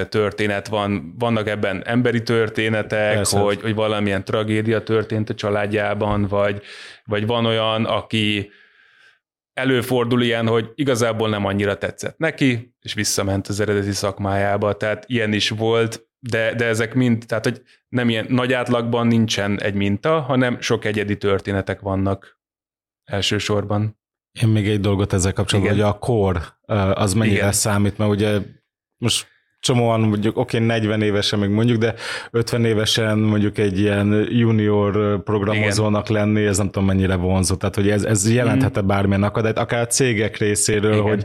[0.09, 3.39] történet van, vannak ebben emberi történetek, Persze.
[3.39, 6.63] hogy, hogy valamilyen tragédia történt a családjában, vagy,
[7.05, 8.51] vagy van olyan, aki
[9.53, 15.33] előfordul ilyen, hogy igazából nem annyira tetszett neki, és visszament az eredeti szakmájába, tehát ilyen
[15.33, 20.21] is volt, de, de ezek mind, tehát hogy nem ilyen nagy átlagban nincsen egy minta,
[20.21, 22.39] hanem sok egyedi történetek vannak
[23.05, 23.99] elsősorban.
[24.41, 25.85] Én még egy dolgot ezzel kapcsolatban, Igen.
[25.85, 26.59] hogy a kor
[26.95, 27.53] az mennyire Igen.
[27.53, 28.39] számít, mert ugye
[28.97, 29.27] most
[29.65, 31.95] csomóan mondjuk, oké, okay, 40 évesen még mondjuk, de
[32.31, 36.23] 50 évesen mondjuk egy ilyen junior programozónak Igen.
[36.23, 37.55] lenni, ez nem tudom mennyire vonzó.
[37.55, 38.87] Tehát, hogy ez, ez jelenthet-e mm.
[38.87, 41.05] bármilyen akadályt, akár a cégek részéről, Igen.
[41.05, 41.25] hogy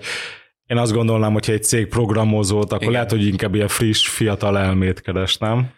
[0.66, 2.94] én azt gondolnám, hogyha egy cég programozót, akkor Igen.
[2.94, 5.70] lehet, hogy inkább ilyen friss, fiatal elmét keres, nem?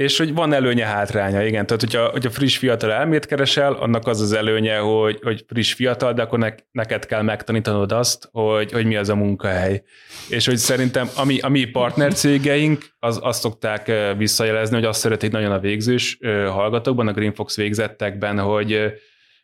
[0.00, 1.66] És hogy van előnye, hátránya, igen.
[1.66, 6.12] Tehát, hogyha, hogyha friss fiatal elmét keresel, annak az az előnye, hogy, hogy friss fiatal,
[6.12, 9.82] de akkor ne, neked kell megtanítanod azt, hogy, hogy mi az a munkahely.
[10.28, 15.30] És hogy szerintem a mi, a mi partnercégeink az, azt szokták visszajelezni, hogy azt szeretik
[15.30, 18.92] nagyon a végzős hallgatókban, a Greenfox végzettekben, hogy,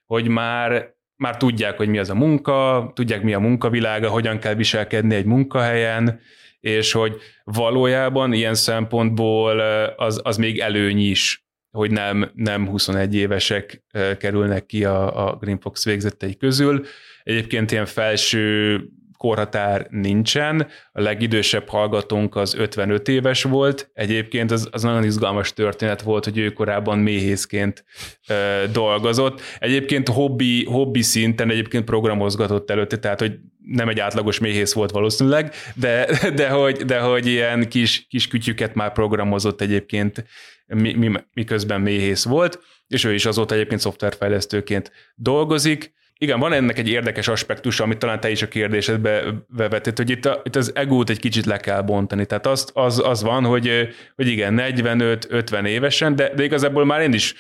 [0.07, 4.55] hogy már már tudják, hogy mi az a munka, tudják, mi a munkavilága, hogyan kell
[4.55, 6.21] viselkedni egy munkahelyen,
[6.67, 9.61] és hogy valójában ilyen szempontból
[9.97, 13.85] az, az még előny is, hogy nem, nem 21 évesek
[14.19, 16.87] kerülnek ki a, a Green Fox végzettei közül.
[17.23, 18.81] Egyébként ilyen felső
[19.17, 26.03] korhatár nincsen, a legidősebb hallgatónk az 55 éves volt, egyébként az, az nagyon izgalmas történet
[26.03, 27.85] volt, hogy ő korábban méhészként
[28.29, 28.35] ö,
[28.73, 29.41] dolgozott.
[29.59, 35.55] Egyébként hobbi, hobbi szinten egyébként programozgatott előtte, tehát hogy nem egy átlagos méhész volt valószínűleg,
[35.75, 40.25] de, de, hogy, de hogy ilyen kis, kis kütyüket már programozott egyébként,
[40.67, 46.79] mi, mi, miközben méhész volt, és ő is azóta egyébként szoftverfejlesztőként dolgozik, igen, van ennek
[46.79, 50.73] egy érdekes aspektus, amit talán te is a kérdésedbe bevetett, hogy itt, a, itt az
[50.75, 52.27] egót egy kicsit le kell bontani.
[52.27, 57.13] Tehát az, az, az van, hogy, hogy igen, 45-50 évesen, de, de igazából már én
[57.13, 57.35] is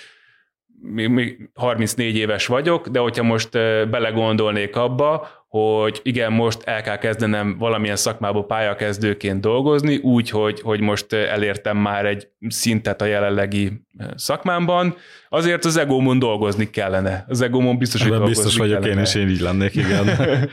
[1.55, 3.51] 34 éves vagyok, de hogyha most
[3.91, 10.80] belegondolnék abba, hogy igen, most el kell kezdenem valamilyen szakmába pályakezdőként dolgozni, úgy, hogy, hogy
[10.80, 13.72] most elértem már egy szintet a jelenlegi
[14.14, 14.97] szakmámban,
[15.28, 17.24] azért az egómon dolgozni kellene.
[17.28, 19.01] Az egómon biztos, hogy dolgozni biztos vagyok kellene.
[19.01, 20.07] én is, én így lennék, igen.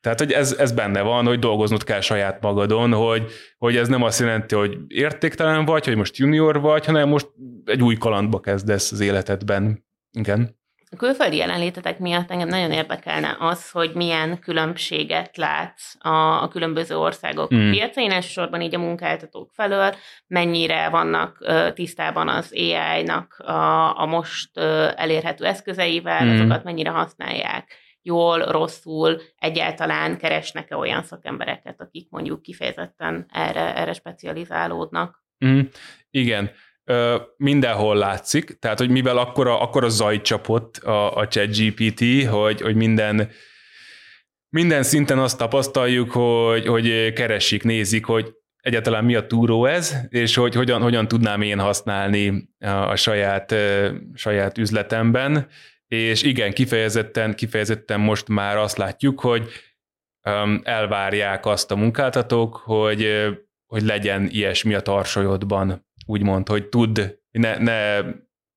[0.00, 4.02] Tehát, hogy ez, ez benne van, hogy dolgoznod kell saját magadon, hogy, hogy ez nem
[4.02, 7.28] azt jelenti, hogy értéktelen vagy, hogy most junior vagy, hanem most
[7.64, 9.84] egy új kalandba kezdesz az életedben.
[10.12, 10.59] Igen.
[10.92, 16.96] A külföldi jelenlétetek miatt engem nagyon érdekelne az, hogy milyen különbséget látsz a, a különböző
[16.96, 17.70] országok mm.
[17.70, 19.94] piacain, elsősorban így a munkáltatók felől,
[20.26, 24.64] mennyire vannak uh, tisztában az AI-nak a, a most uh,
[24.96, 26.30] elérhető eszközeivel, mm.
[26.30, 35.24] azokat mennyire használják jól, rosszul, egyáltalán keresnek-e olyan szakembereket, akik mondjuk kifejezetten erre, erre specializálódnak?
[35.44, 35.60] Mm,
[36.10, 36.50] igen,
[37.36, 43.30] mindenhol látszik, tehát hogy mivel akkora, akkora zaj csapott a, a ChatGPT, hogy, hogy minden,
[44.48, 50.34] minden szinten azt tapasztaljuk, hogy, hogy keresik, nézik, hogy egyáltalán mi a túró ez, és
[50.34, 53.54] hogy hogyan, hogyan tudnám én használni a, a saját,
[54.14, 55.48] saját üzletemben,
[55.86, 59.48] és igen, kifejezetten, kifejezetten most már azt látjuk, hogy
[60.62, 63.26] elvárják azt a munkáltatók, hogy,
[63.66, 68.00] hogy legyen ilyesmi a tarsolyodban, úgymond, hogy tud, ne, ne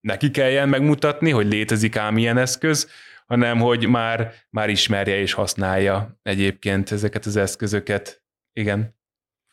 [0.02, 2.90] neki kelljen megmutatni, hogy létezik ám ilyen eszköz,
[3.26, 8.24] hanem hogy már, már ismerje és használja egyébként ezeket az eszközöket.
[8.54, 8.96] Igen,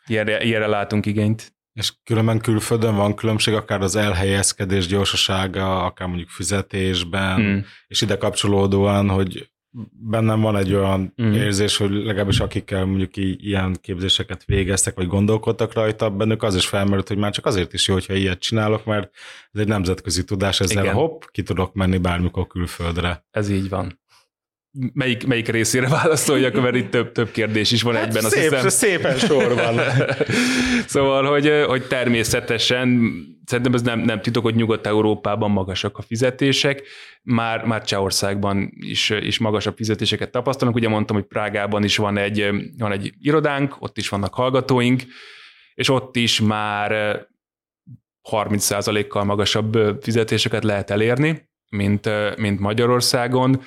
[0.06, 1.54] ilyenre, ilyenre látunk igényt.
[1.72, 7.58] És különben külföldön van különbség, akár az elhelyezkedés gyorsasága, akár mondjuk fizetésben, mm.
[7.86, 9.50] és ide kapcsolódóan, hogy
[9.92, 11.32] bennem van egy olyan mm.
[11.32, 17.08] érzés, hogy legalábbis akikkel mondjuk ilyen képzéseket végeztek, vagy gondolkodtak rajta, bennük az is felmerült,
[17.08, 19.10] hogy már csak azért is jó, hogyha ilyet csinálok, mert
[19.52, 20.94] ez egy nemzetközi tudás, ezzel Igen.
[20.94, 23.24] hopp, ki tudok menni bármikor külföldre.
[23.30, 23.99] Ez így van
[24.92, 28.22] melyik, melyik részére válaszoljak, mert itt több, több kérdés is van hát egyben.
[28.22, 28.68] Szép, azt hiszem.
[28.68, 29.80] Szépen sorban.
[30.86, 33.10] szóval, hogy, hogy természetesen
[33.44, 36.82] szerintem ez nem, nem titok, hogy Nyugat-Európában magasak a fizetések,
[37.22, 40.76] már, már Csehországban is, is magasabb fizetéseket tapasztalunk.
[40.76, 42.48] Ugye mondtam, hogy Prágában is van egy,
[42.78, 45.02] van egy irodánk, ott is vannak hallgatóink,
[45.74, 47.20] és ott is már
[48.30, 53.62] 30%-kal magasabb fizetéseket lehet elérni, mint, mint Magyarországon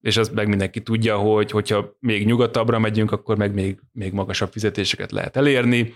[0.00, 4.52] és azt meg mindenki tudja, hogy hogyha még nyugatabbra megyünk, akkor meg még, még magasabb
[4.52, 5.94] fizetéseket lehet elérni.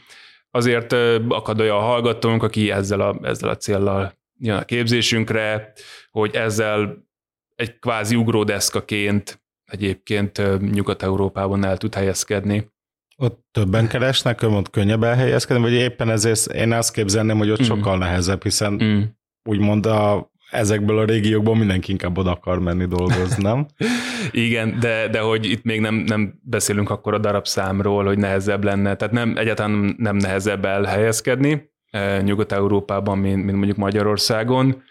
[0.51, 0.93] Azért
[1.29, 5.73] akad olyan hallgatónk, aki ezzel a, ezzel a céllal jön a képzésünkre,
[6.11, 7.09] hogy ezzel
[7.55, 12.71] egy kvázi ugródeszkaként egyébként Nyugat-Európában el tud helyezkedni.
[13.17, 17.65] Ott többen keresnek, ott könnyebb elhelyezkedni, vagy éppen ezért én azt képzelném, hogy ott mm.
[17.65, 19.01] sokkal nehezebb, hiszen mm.
[19.49, 23.67] úgymond a ezekből a régiókból mindenki inkább oda akar menni dolgozni, nem?
[24.31, 28.97] Igen, de, de hogy itt még nem, nem beszélünk akkor a darabszámról, hogy nehezebb lenne,
[28.97, 34.83] tehát nem, egyáltalán nem nehezebb elhelyezkedni eh, Nyugat-Európában, mint, mint mondjuk Magyarországon.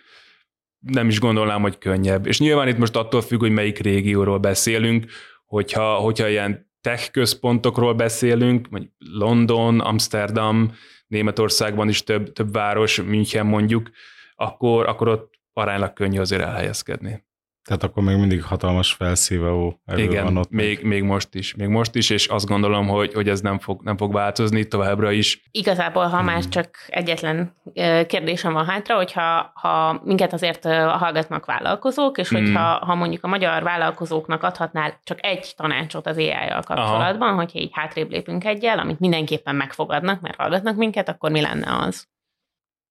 [0.80, 2.28] Nem is gondolnám, hogy könnyebb.
[2.28, 5.06] És nyilván itt most attól függ, hogy melyik régióról beszélünk,
[5.46, 10.72] hogyha, hogyha ilyen tech központokról beszélünk, vagy London, Amsterdam,
[11.08, 13.90] Németországban is több, több város, München mondjuk,
[14.36, 17.28] akkor, akkor ott aránylag könnyű azért elhelyezkedni.
[17.70, 20.50] Tehát akkor még mindig hatalmas felszívó erő Igen, van ott.
[20.50, 23.82] Még, még, most is, még most is, és azt gondolom, hogy, hogy ez nem fog,
[23.84, 25.44] nem fog változni továbbra is.
[25.52, 26.26] Igazából, ha hmm.
[26.26, 27.56] már csak egyetlen
[28.08, 32.88] kérdésem van hátra, hogyha ha minket azért hallgatnak vállalkozók, és hogyha hmm.
[32.88, 37.38] ha mondjuk a magyar vállalkozóknak adhatnál csak egy tanácsot az AI-jal kapcsolatban, Aha.
[37.38, 42.08] hogyha így hátrébb lépünk egyel, amit mindenképpen megfogadnak, mert hallgatnak minket, akkor mi lenne az?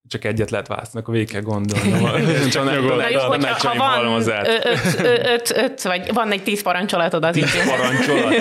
[0.09, 2.01] Csak egyet lehet választani, akkor végig kell gondolnom.
[2.01, 7.67] Na jó, hogyha ha van öt, öt, öt, vagy van egy tíz parancsolatod az Tíz
[7.67, 8.35] parancsolat.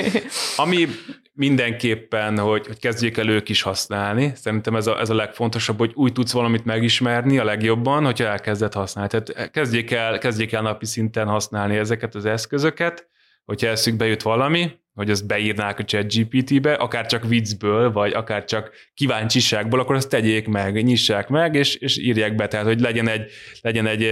[0.64, 0.88] Ami
[1.32, 4.32] mindenképpen, hogy, hogy kezdjék el ők is használni.
[4.34, 8.72] Szerintem ez a, ez a legfontosabb, hogy úgy tudsz valamit megismerni a legjobban, hogyha elkezded
[8.72, 9.10] használni.
[9.10, 13.08] Tehát kezdjék el, kezdjék el napi szinten használni ezeket az eszközöket,
[13.44, 18.44] hogyha eszükbe jut valami, hogy azt beírnák a chat GPT-be, akár csak viccből, vagy akár
[18.44, 23.08] csak kíváncsiságból, akkor azt tegyék meg, nyissák meg, és, és írják be, tehát hogy legyen
[23.08, 23.30] egy,
[23.60, 24.02] legyen egy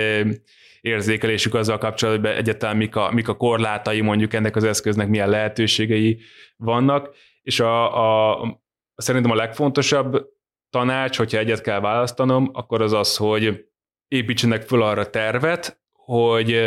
[0.80, 5.28] érzékelésük azzal kapcsolatban, hogy egyáltalán mik a, mik a korlátai mondjuk ennek az eszköznek, milyen
[5.30, 6.20] lehetőségei
[6.56, 8.62] vannak, és a, a,
[8.94, 10.26] szerintem a legfontosabb
[10.70, 13.64] tanács, hogyha egyet kell választanom, akkor az az, hogy
[14.08, 16.60] építsenek föl arra tervet, hogy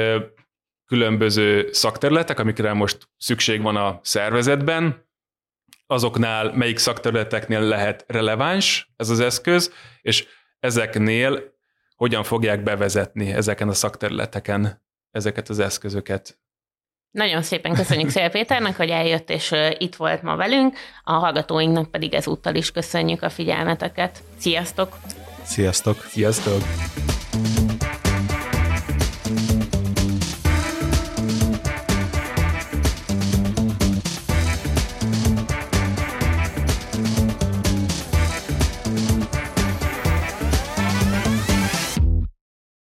[0.86, 5.12] különböző szakterületek, amikre most szükség van a szervezetben,
[5.88, 10.28] azoknál melyik szakterületeknél lehet releváns ez az eszköz, és
[10.60, 11.54] ezeknél
[11.96, 16.42] hogyan fogják bevezetni ezeken a szakterületeken ezeket az eszközöket.
[17.12, 22.14] Nagyon szépen köszönjük Szél Péternek, hogy eljött és itt volt ma velünk, a hallgatóinknak pedig
[22.14, 24.24] ezúttal is köszönjük a figyelmeteket.
[24.38, 24.98] Sziasztok!
[25.44, 25.98] Sziasztok!
[26.02, 26.62] Sziasztok!